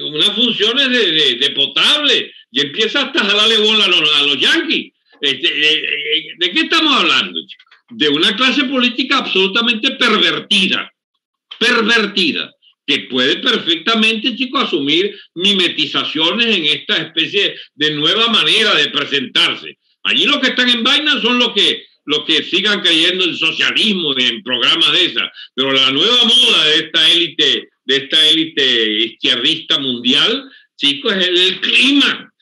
[0.03, 4.93] unas funciones de, potable y empieza hasta a darle bola a los, a los yanquis.
[5.21, 5.49] Este,
[6.39, 7.41] de, qué estamos hablando?
[7.91, 10.93] De una clase política absolutamente pervertida,
[11.59, 12.53] pervertida,
[12.87, 19.79] que puede perfectamente, chicos, asumir mimetizaciones en esta especie de nueva manera de presentarse.
[20.05, 24.17] Allí los que están en vaina son los que los que sigan creyendo en socialismo
[24.17, 29.79] en programas de esas, pero la nueva moda de esta élite de esta élite izquierdista
[29.79, 32.33] mundial, chicos, es el, clima,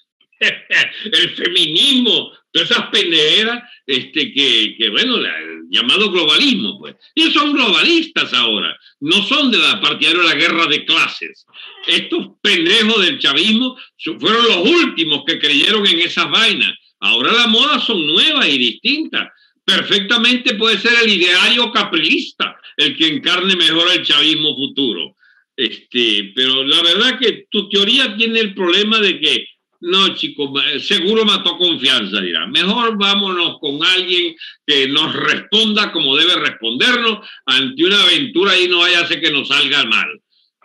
[0.41, 6.97] el feminismo, todas esas pendejeras este, que, que, bueno, el llamado globalismo, pues.
[7.15, 11.45] Y son globalistas ahora, no son de la partidaria de la guerra de clases.
[11.87, 13.77] Estos pendejos del chavismo
[14.19, 16.73] fueron los últimos que creyeron en esas vainas.
[17.01, 19.29] Ahora las modas son nuevas y distintas.
[19.65, 25.17] Perfectamente puede ser el ideario caprilista el que encarne mejor el chavismo futuro.
[25.57, 29.47] Este, pero la verdad que tu teoría tiene el problema de que,
[29.81, 30.51] no, chicos,
[30.81, 32.47] seguro mató confianza, dirá.
[32.47, 34.35] Mejor vámonos con alguien
[34.67, 39.31] que nos responda como debe respondernos ante una aventura y no vaya a ser que
[39.31, 40.09] nos salga mal.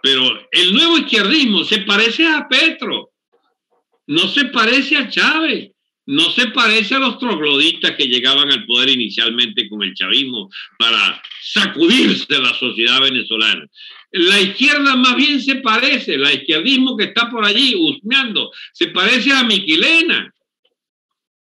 [0.02, 3.12] Pero el nuevo izquierdismo se parece a Petro,
[4.08, 5.72] no se parece a Chávez
[6.10, 11.22] no se parece a los trogloditas que llegaban al poder inicialmente con el chavismo para
[11.40, 13.68] sacudirse la sociedad venezolana.
[14.12, 19.32] La izquierda más bien se parece, la izquierdismo que está por allí husmeando, se parece
[19.32, 20.34] a Miquilena.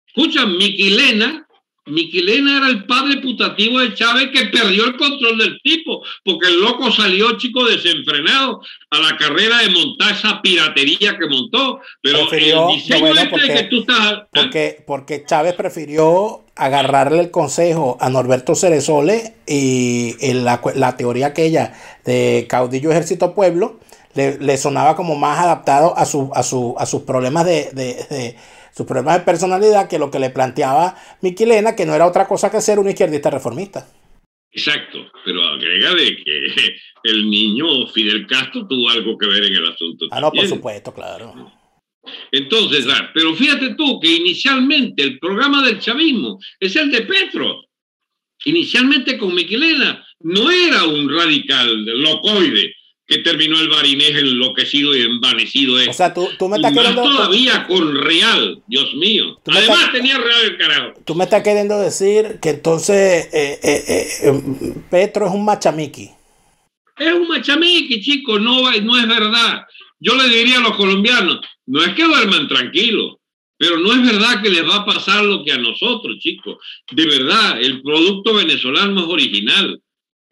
[0.07, 1.44] Escucha, Miquilena
[1.87, 6.59] Miquilena era el padre putativo de Chávez que perdió el control del tipo, porque el
[6.59, 11.79] loco salió, chico, desenfrenado a la carrera de montar esa piratería que montó.
[12.01, 18.09] Pero prefirió, este porque, que tú estás, porque, porque, Chávez prefirió agarrarle el consejo a
[18.09, 21.73] Norberto Ceresole y la, la teoría aquella
[22.05, 23.79] de caudillo ejército pueblo
[24.15, 28.37] le, sonaba como más adaptado a, su, a, su, a sus problemas de
[28.75, 32.51] sus problemas de personalidad que lo que le planteaba Miquilena, que no era otra cosa
[32.51, 33.87] que ser un izquierdista reformista.
[34.51, 39.65] Exacto, pero agrega de que el niño Fidel Castro tuvo algo que ver en el
[39.65, 40.07] asunto.
[40.11, 41.51] Ah, no, por supuesto, claro.
[42.31, 47.63] Entonces, pero fíjate tú que inicialmente el programa del chavismo es el de Petro.
[48.43, 52.75] Inicialmente con Miquilena no era un radical locoide,
[53.07, 55.75] que terminó el barinés enloquecido y envanecido.
[55.87, 57.03] O sea, tú, tú me estás queriendo...
[57.03, 59.39] todavía con Real, Dios mío.
[59.45, 60.93] Además tenía Real el carajo.
[61.05, 64.43] Tú me estás queriendo decir que entonces eh, eh, eh,
[64.89, 66.09] Petro es un machamiqui.
[66.97, 69.65] Es un machamiqui, chicos, no, no es verdad.
[69.99, 73.17] Yo le diría a los colombianos, no es que duerman tranquilos,
[73.57, 76.57] pero no es verdad que les va a pasar lo que a nosotros, chicos.
[76.91, 79.79] De verdad, el producto venezolano es original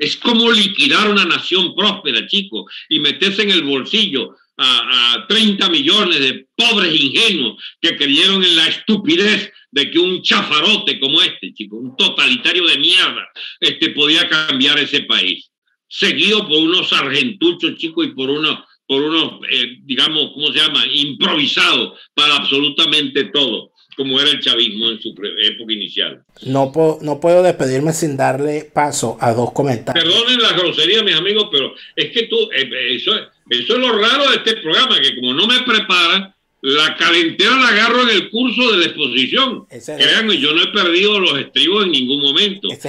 [0.04, 5.70] Es como liquidar una nación próspera, chicos, y meterse en el bolsillo a, a 30
[5.70, 11.52] millones de pobres ingenuos que creyeron en la estupidez de que un chafarote como este,
[11.54, 13.28] chico, un totalitario de mierda,
[13.60, 15.50] este, podía cambiar ese país.
[15.88, 20.86] Seguido por unos argentuchos, chicos, y por unos, por unos eh, digamos, ¿cómo se llama?
[20.86, 26.24] Improvisados para absolutamente todo, como era el chavismo en su época inicial.
[26.46, 30.04] No, puedo, no puedo despedirme sin darle paso a dos comentarios.
[30.04, 33.14] Perdonen la grosería, mis amigos, pero es que tú, eh, eso,
[33.50, 37.68] eso es lo raro de este programa, que como no me preparan, la calentera la
[37.68, 39.68] agarro en el curso de la exposición.
[39.68, 42.70] Créanme, yo no he perdido los estribos en ningún momento.
[42.72, 42.80] es,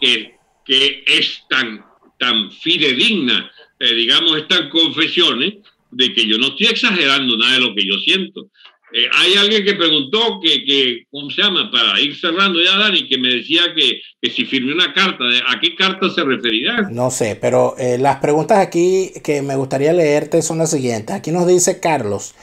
[0.00, 1.84] que, que, es tan,
[2.18, 5.54] tan fidedigna, eh, digamos, estas confesiones,
[5.90, 8.48] de que yo no estoy exagerando nada de lo que yo siento.
[8.96, 11.68] Eh, hay alguien que preguntó que, que, ¿cómo se llama?
[11.68, 15.58] Para ir cerrando ya, Dani, que me decía que, que si firmé una carta, ¿a
[15.58, 16.88] qué carta se referirá?
[16.92, 21.16] No sé, pero eh, las preguntas aquí que me gustaría leerte son las siguientes.
[21.16, 22.36] Aquí nos dice Carlos.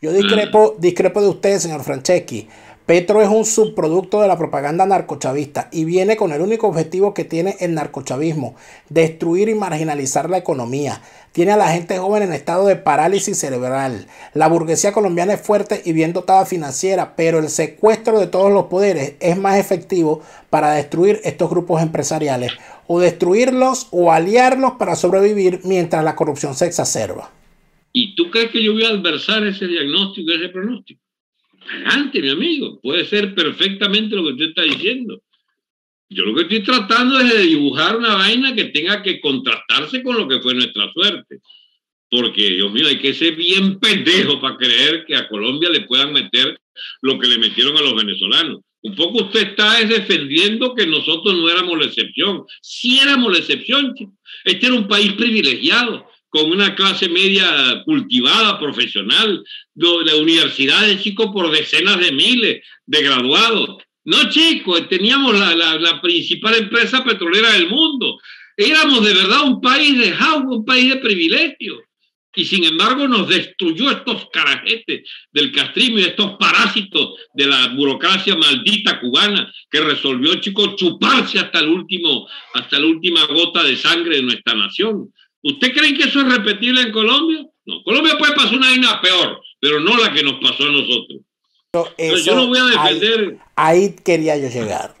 [0.00, 2.48] Yo discrepo, discrepo de usted, señor Franceschi.
[2.86, 7.24] Petro es un subproducto de la propaganda narcochavista y viene con el único objetivo que
[7.24, 8.56] tiene el narcochavismo,
[8.88, 11.00] destruir y marginalizar la economía.
[11.30, 14.08] Tiene a la gente joven en estado de parálisis cerebral.
[14.34, 18.64] La burguesía colombiana es fuerte y bien dotada financiera, pero el secuestro de todos los
[18.64, 20.20] poderes es más efectivo
[20.50, 22.50] para destruir estos grupos empresariales,
[22.88, 27.30] o destruirlos o aliarlos para sobrevivir mientras la corrupción se exacerba.
[27.92, 31.00] ¿Y tú crees que yo voy a adversar ese diagnóstico, ese pronóstico?
[31.70, 32.80] Adelante, mi amigo.
[32.80, 35.22] Puede ser perfectamente lo que usted está diciendo.
[36.08, 40.16] Yo lo que estoy tratando es de dibujar una vaina que tenga que contrastarse con
[40.16, 41.40] lo que fue nuestra suerte.
[42.10, 46.12] Porque, Dios mío, hay que ser bien pendejo para creer que a Colombia le puedan
[46.12, 46.60] meter
[47.00, 48.60] lo que le metieron a los venezolanos.
[48.82, 52.44] Un poco usted está defendiendo que nosotros no éramos la excepción.
[52.60, 53.94] Sí éramos la excepción.
[54.44, 61.50] Este era un país privilegiado con una clase media cultivada, profesional, de universidades, chicos, por
[61.50, 63.82] decenas de miles de graduados.
[64.04, 68.18] No, chicos, teníamos la, la, principal empresa petrolera del mundo.
[68.56, 71.82] Éramos de verdad un país de jaugo, un país de privilegio.
[72.34, 78.34] Y sin embargo nos destruyó estos carajetes del castrismo y estos parásitos de la burocracia
[78.36, 84.16] maldita cubana que resolvió, chicos, chuparse hasta el último, hasta la última gota de sangre
[84.16, 85.12] de nuestra nación.
[85.42, 87.46] ¿Usted cree que eso es repetible en Colombia?
[87.66, 91.20] No, Colombia puede pasar una vaina peor, pero no la que nos pasó a nosotros.
[92.24, 93.38] yo no voy a defender.
[93.56, 94.94] Ahí, quería yo llegar.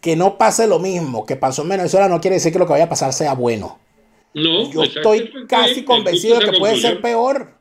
[0.00, 2.72] Que no pase lo mismo que pasó en Venezuela no quiere decir que lo que
[2.72, 3.78] vaya a pasar sea bueno.
[4.34, 7.54] No, yo estoy casi convencido de que puede ser peor.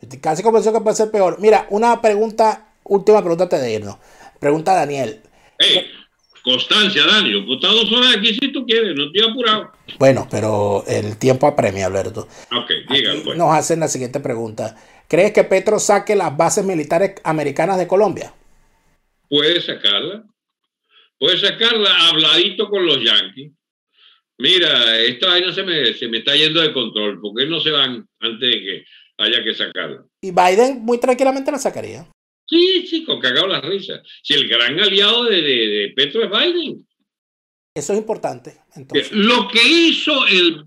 [0.00, 1.36] Estoy casi convencido de que puede ser peor.
[1.40, 3.96] Mira, una pregunta, última pregunta antes de irnos.
[4.38, 5.20] Pregunta Daniel.
[6.42, 9.72] Constancia, Dani, está dos horas aquí si tú quieres, no estoy apurado.
[9.98, 12.26] Bueno, pero el tiempo apremia, Alberto.
[12.50, 13.22] Ok, dígalo.
[13.22, 13.38] Pues.
[13.38, 14.76] Nos hacen la siguiente pregunta.
[15.08, 18.34] ¿Crees que Petro saque las bases militares americanas de Colombia?
[19.28, 20.24] Puede sacarla.
[21.18, 23.52] Puede sacarla habladito con los yanquis.
[24.38, 28.08] Mira, esta vaina se me, se me está yendo de control, porque no se van
[28.18, 28.84] antes de que
[29.18, 30.04] haya que sacarla.
[30.20, 32.08] Y Biden muy tranquilamente la sacaría.
[32.52, 34.02] Sí, chico, cagado la risa.
[34.22, 36.86] Si el gran aliado de, Petro es Biden.
[37.74, 38.58] Eso es importante.
[38.76, 39.10] Entonces.
[39.12, 40.66] Lo que hizo el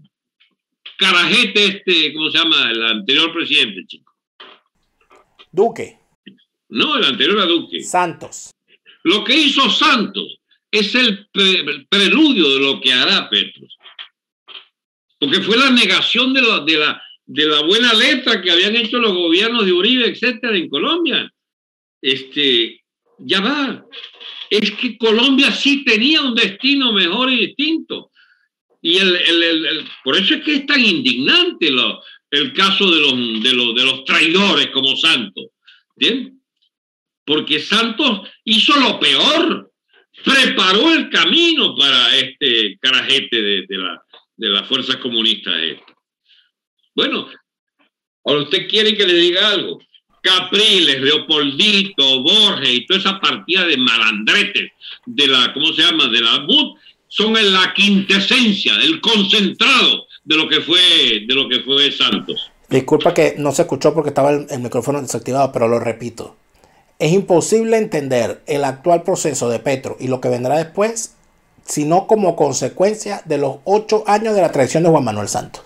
[0.97, 2.71] carajete este, ¿cómo se llama?
[2.71, 4.11] El anterior presidente, chico.
[5.51, 5.99] Duque.
[6.69, 7.81] No, el anterior a Duque.
[7.81, 8.49] Santos.
[9.03, 10.39] Lo que hizo Santos
[10.71, 11.27] es el,
[11.87, 13.67] preludio de lo que hará Petro.
[15.19, 18.97] Porque fue la negación de la, de, la, de la buena letra que habían hecho
[18.97, 21.31] los gobiernos de Uribe, etcétera, en Colombia
[22.05, 22.83] este,
[23.17, 23.83] ya va.
[24.49, 28.11] Es que Colombia sí tenía un destino mejor y distinto.
[28.81, 33.43] Y el, el, por eso es que es tan indignante lo, el caso de los,
[33.43, 35.45] de, los, de los traidores como Santos.
[35.95, 36.39] ¿Bien?
[37.25, 39.71] Porque Santos hizo lo peor,
[40.23, 44.03] preparó el camino para este carajete de, de, la,
[44.35, 45.55] de las fuerzas comunistas.
[46.93, 47.27] Bueno,
[48.25, 49.79] ahora usted quiere que le diga algo.
[50.25, 54.71] Capriles, Leopoldito, Borges y toda esa partida de malandretes
[55.05, 56.07] de la, ¿cómo se llama?
[56.07, 61.47] De la BUT, son en la quintesencia, el concentrado de lo que fue, de lo
[61.47, 62.51] que fue Santos.
[62.69, 66.35] Disculpa que no se escuchó porque estaba el, el micrófono desactivado, pero lo repito.
[66.97, 71.13] Es imposible entender el actual proceso de Petro y lo que vendrá después,
[71.65, 75.63] sino como consecuencia de los ocho años de la traición de Juan Manuel Santos.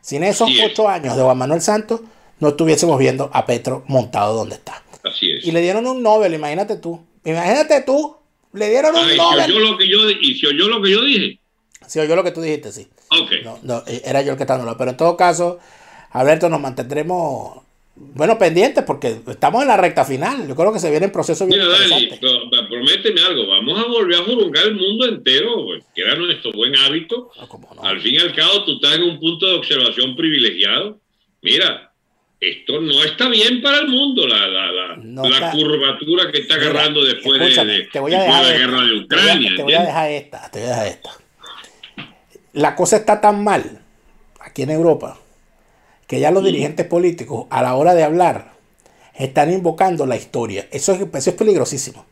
[0.00, 2.00] Sin esos ocho años de Juan Manuel Santos,
[2.40, 4.82] no estuviésemos viendo a Petro montado donde está.
[5.04, 5.44] Así es.
[5.44, 7.04] Y le dieron un Nobel, imagínate tú.
[7.24, 8.16] Imagínate tú,
[8.52, 9.62] le dieron un Nobel.
[9.62, 11.38] lo que yo, y si oyó lo que yo dije.
[11.86, 12.88] Sí, yo lo que tú dijiste, sí.
[13.10, 13.30] Ok.
[13.44, 14.78] No, no, eh, era yo el que estaba hablando.
[14.78, 15.58] Pero en todo caso,
[16.12, 17.60] Alberto, nos mantendremos,
[17.94, 20.48] bueno, pendientes porque estamos en la recta final.
[20.48, 22.56] Yo creo que se viene en proceso bien Mira, Dani, interesante.
[22.68, 23.46] prométeme algo.
[23.48, 27.30] Vamos a volver a jurungar el mundo entero, pues, que era nuestro buen hábito.
[27.38, 27.82] No, cómo no.
[27.82, 30.98] Al fin y al cabo, tú estás en un punto de observación privilegiado.
[31.42, 31.92] Mira,
[32.50, 36.38] esto no está bien para el mundo, la, la, la, No la está- curvatura que
[36.40, 38.80] está Mira, agarrando después de, de- te voy a después dejar de la esta, guerra
[38.82, 39.52] de te voy a- Ucrania.
[39.56, 41.10] Te voy a dejar esta, te voy a dejar esta.
[42.52, 43.80] La cosa está tan mal
[44.40, 45.18] aquí en Europa
[46.06, 48.52] que ya los dirigentes políticos a la hora de hablar
[49.16, 50.68] están invocando la historia.
[50.70, 52.04] Eso es, eso es peligrosísimo.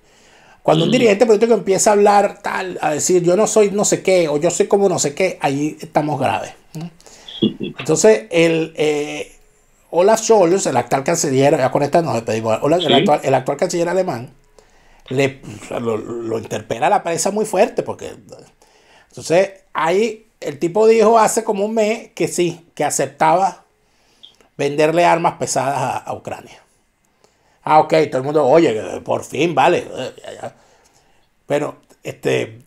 [0.63, 4.03] Cuando un dirigente político empieza a hablar tal, a decir yo no soy no sé
[4.03, 6.53] qué o yo soy como no sé qué, ahí estamos graves.
[7.79, 9.32] Entonces, el eh,
[9.93, 13.59] Olaf Scholz, el actual canciller, ya con esta nos despedimos, Olaf- el, actual, el actual
[13.59, 14.33] canciller alemán,
[15.11, 15.41] le,
[15.81, 18.15] lo, lo interpela a la prensa muy fuerte porque
[19.09, 23.65] entonces ahí el tipo dijo hace como un mes que sí, que aceptaba
[24.57, 26.61] venderle armas pesadas a, a Ucrania.
[27.65, 29.87] Ah, ok, todo el mundo, oye, por fin, vale.
[29.97, 30.13] eh.
[31.47, 32.61] Pero este,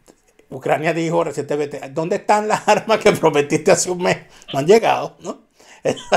[0.50, 4.18] Ucrania dijo recientemente, ¿dónde están las armas que prometiste hace un mes?
[4.54, 5.45] No han llegado, ¿no?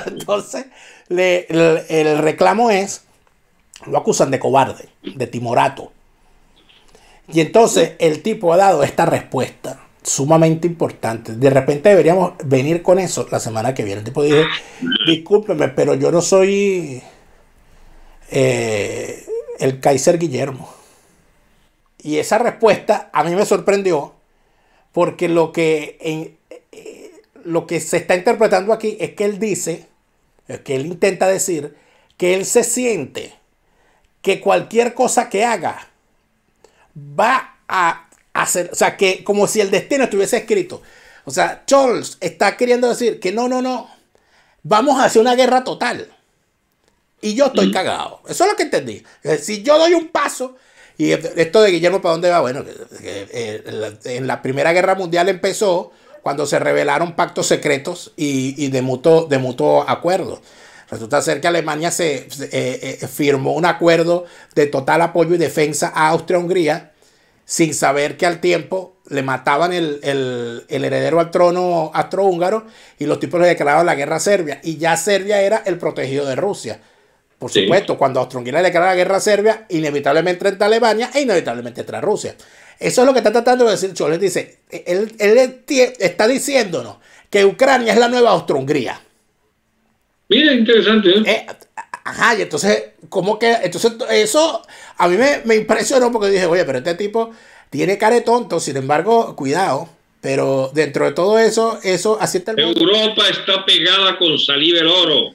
[0.07, 0.67] Entonces,
[1.09, 3.05] el, reclamo es,
[3.87, 5.93] lo acusan de cobarde, de timorato.
[7.33, 11.33] Y entonces el tipo ha dado esta respuesta sumamente importante.
[11.33, 14.01] De repente deberíamos venir con eso la semana que viene.
[14.01, 14.47] El tipo dice,
[15.07, 17.03] discúlpeme, pero yo no soy
[18.31, 19.27] eh,
[19.59, 20.73] el Kaiser Guillermo.
[22.03, 24.15] Y esa respuesta a mí me sorprendió
[24.93, 26.38] porque lo que,
[27.45, 29.87] lo que se está interpretando aquí es que él dice,
[30.47, 31.77] es que él intenta decir
[32.17, 33.35] que él se siente
[34.23, 35.89] que cualquier cosa que haga
[36.97, 40.83] va a hacer, o sea, que como si el destino estuviese escrito.
[41.25, 43.89] O sea, Charles está queriendo decir que no, no, no,
[44.63, 46.11] vamos a hacer una guerra total.
[47.21, 48.23] Y yo estoy cagado.
[48.29, 49.03] Eso es lo que entendí.
[49.25, 50.57] Eh, Si yo doy un paso,
[50.97, 52.41] y esto de Guillermo, ¿para dónde va?
[52.41, 55.93] Bueno, que- que, eh, en la Primera Guerra Mundial empezó
[56.23, 60.41] cuando se revelaron pactos secretos y, y de, mutuo, de mutuo acuerdo.
[60.91, 65.39] Resulta ser que Alemania se, se, eh, eh, firmó un acuerdo de total apoyo y
[65.39, 66.93] defensa a Austria-Hungría
[67.45, 72.67] sin saber que al tiempo le mataban el, el- el heredero al trono austrohúngaro
[72.99, 74.61] y los tipos le declararon la guerra a Serbia.
[74.63, 76.81] Y ya Serbia era el protegido de Rusia.
[77.39, 77.63] Por Sí.
[77.63, 82.01] supuesto, cuando Austria-Hungría le declara la guerra a Serbia, inevitablemente entra Alemania e inevitablemente entra
[82.01, 82.35] Rusia.
[82.79, 84.21] Eso es lo que está tratando de decir Choles.
[84.21, 85.63] Dice, él, él
[85.99, 86.97] está diciéndonos
[87.31, 89.01] que Ucrania es la nueva Austria-Hungría.
[90.29, 91.11] Mira, interesante.
[91.11, 91.23] ¿eh?
[91.27, 91.47] Eh,
[92.05, 93.51] ajá, y entonces, ¿cómo que?
[93.63, 94.63] Entonces, eso
[94.97, 97.33] a mí me, me impresionó porque dije, oye, pero este tipo
[97.71, 99.89] tiene cara de tonto, sin embargo, cuidado.
[100.21, 102.81] Pero dentro de todo eso, eso así está el mundo.
[102.81, 105.35] Europa está pegada con saliva el oro.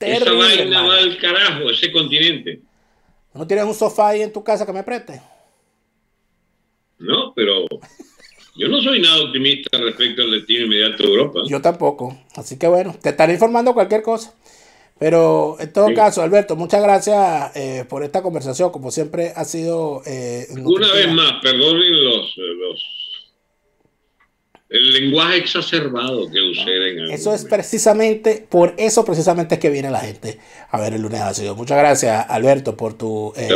[0.00, 2.60] Esa vaina va al carajo, ese continente.
[3.34, 5.20] ¿No tienes un sofá ahí en tu casa que me preste?
[7.00, 7.64] No, pero
[8.56, 11.40] yo no soy nada optimista respecto al destino inmediato de Europa.
[11.48, 12.16] Yo tampoco.
[12.36, 14.34] Así que bueno, te estaré informando cualquier cosa.
[14.98, 15.94] Pero en todo Sí.
[15.94, 18.70] caso, Alberto, muchas gracias eh, por esta conversación.
[18.70, 20.02] Como siempre ha sido...
[20.04, 22.84] eh, Una vez más, perdonen los, los
[24.70, 27.48] el lenguaje exacerbado que usé en Eso es momento.
[27.48, 30.38] precisamente, por eso precisamente es que viene la gente
[30.70, 31.56] a ver el lunes ácido.
[31.56, 33.50] Muchas gracias, Alberto, por tu eh,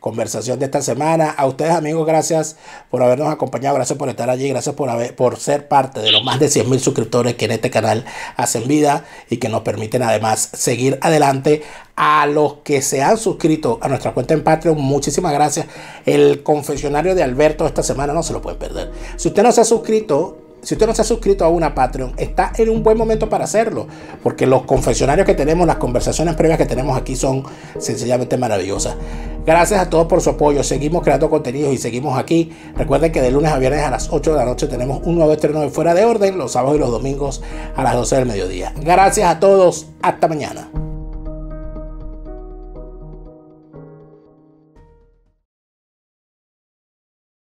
[0.00, 1.30] conversación de esta semana.
[1.30, 2.58] A ustedes, amigos, gracias
[2.90, 6.24] por habernos acompañado, gracias por estar allí, gracias por, haber, por ser parte de los
[6.24, 10.02] más de 100 mil suscriptores que en este canal hacen vida y que nos permiten
[10.02, 11.62] además seguir adelante.
[11.96, 15.66] A los que se han suscrito a nuestra cuenta en Patreon, muchísimas gracias.
[16.06, 18.90] El confesionario de Alberto esta semana no se lo pueden perder.
[19.16, 22.14] Si usted no se ha suscrito, si usted no se ha suscrito a una Patreon,
[22.16, 23.86] está en un buen momento para hacerlo,
[24.22, 27.44] porque los confesionarios que tenemos, las conversaciones previas que tenemos aquí son
[27.78, 28.96] sencillamente maravillosas.
[29.46, 30.62] Gracias a todos por su apoyo.
[30.62, 32.52] Seguimos creando contenidos y seguimos aquí.
[32.76, 35.32] Recuerden que de lunes a viernes a las 8 de la noche tenemos un nuevo
[35.32, 37.42] estreno de Fuera de Orden, los sábados y los domingos
[37.74, 38.72] a las 12 del mediodía.
[38.80, 39.86] Gracias a todos.
[40.02, 40.68] Hasta mañana.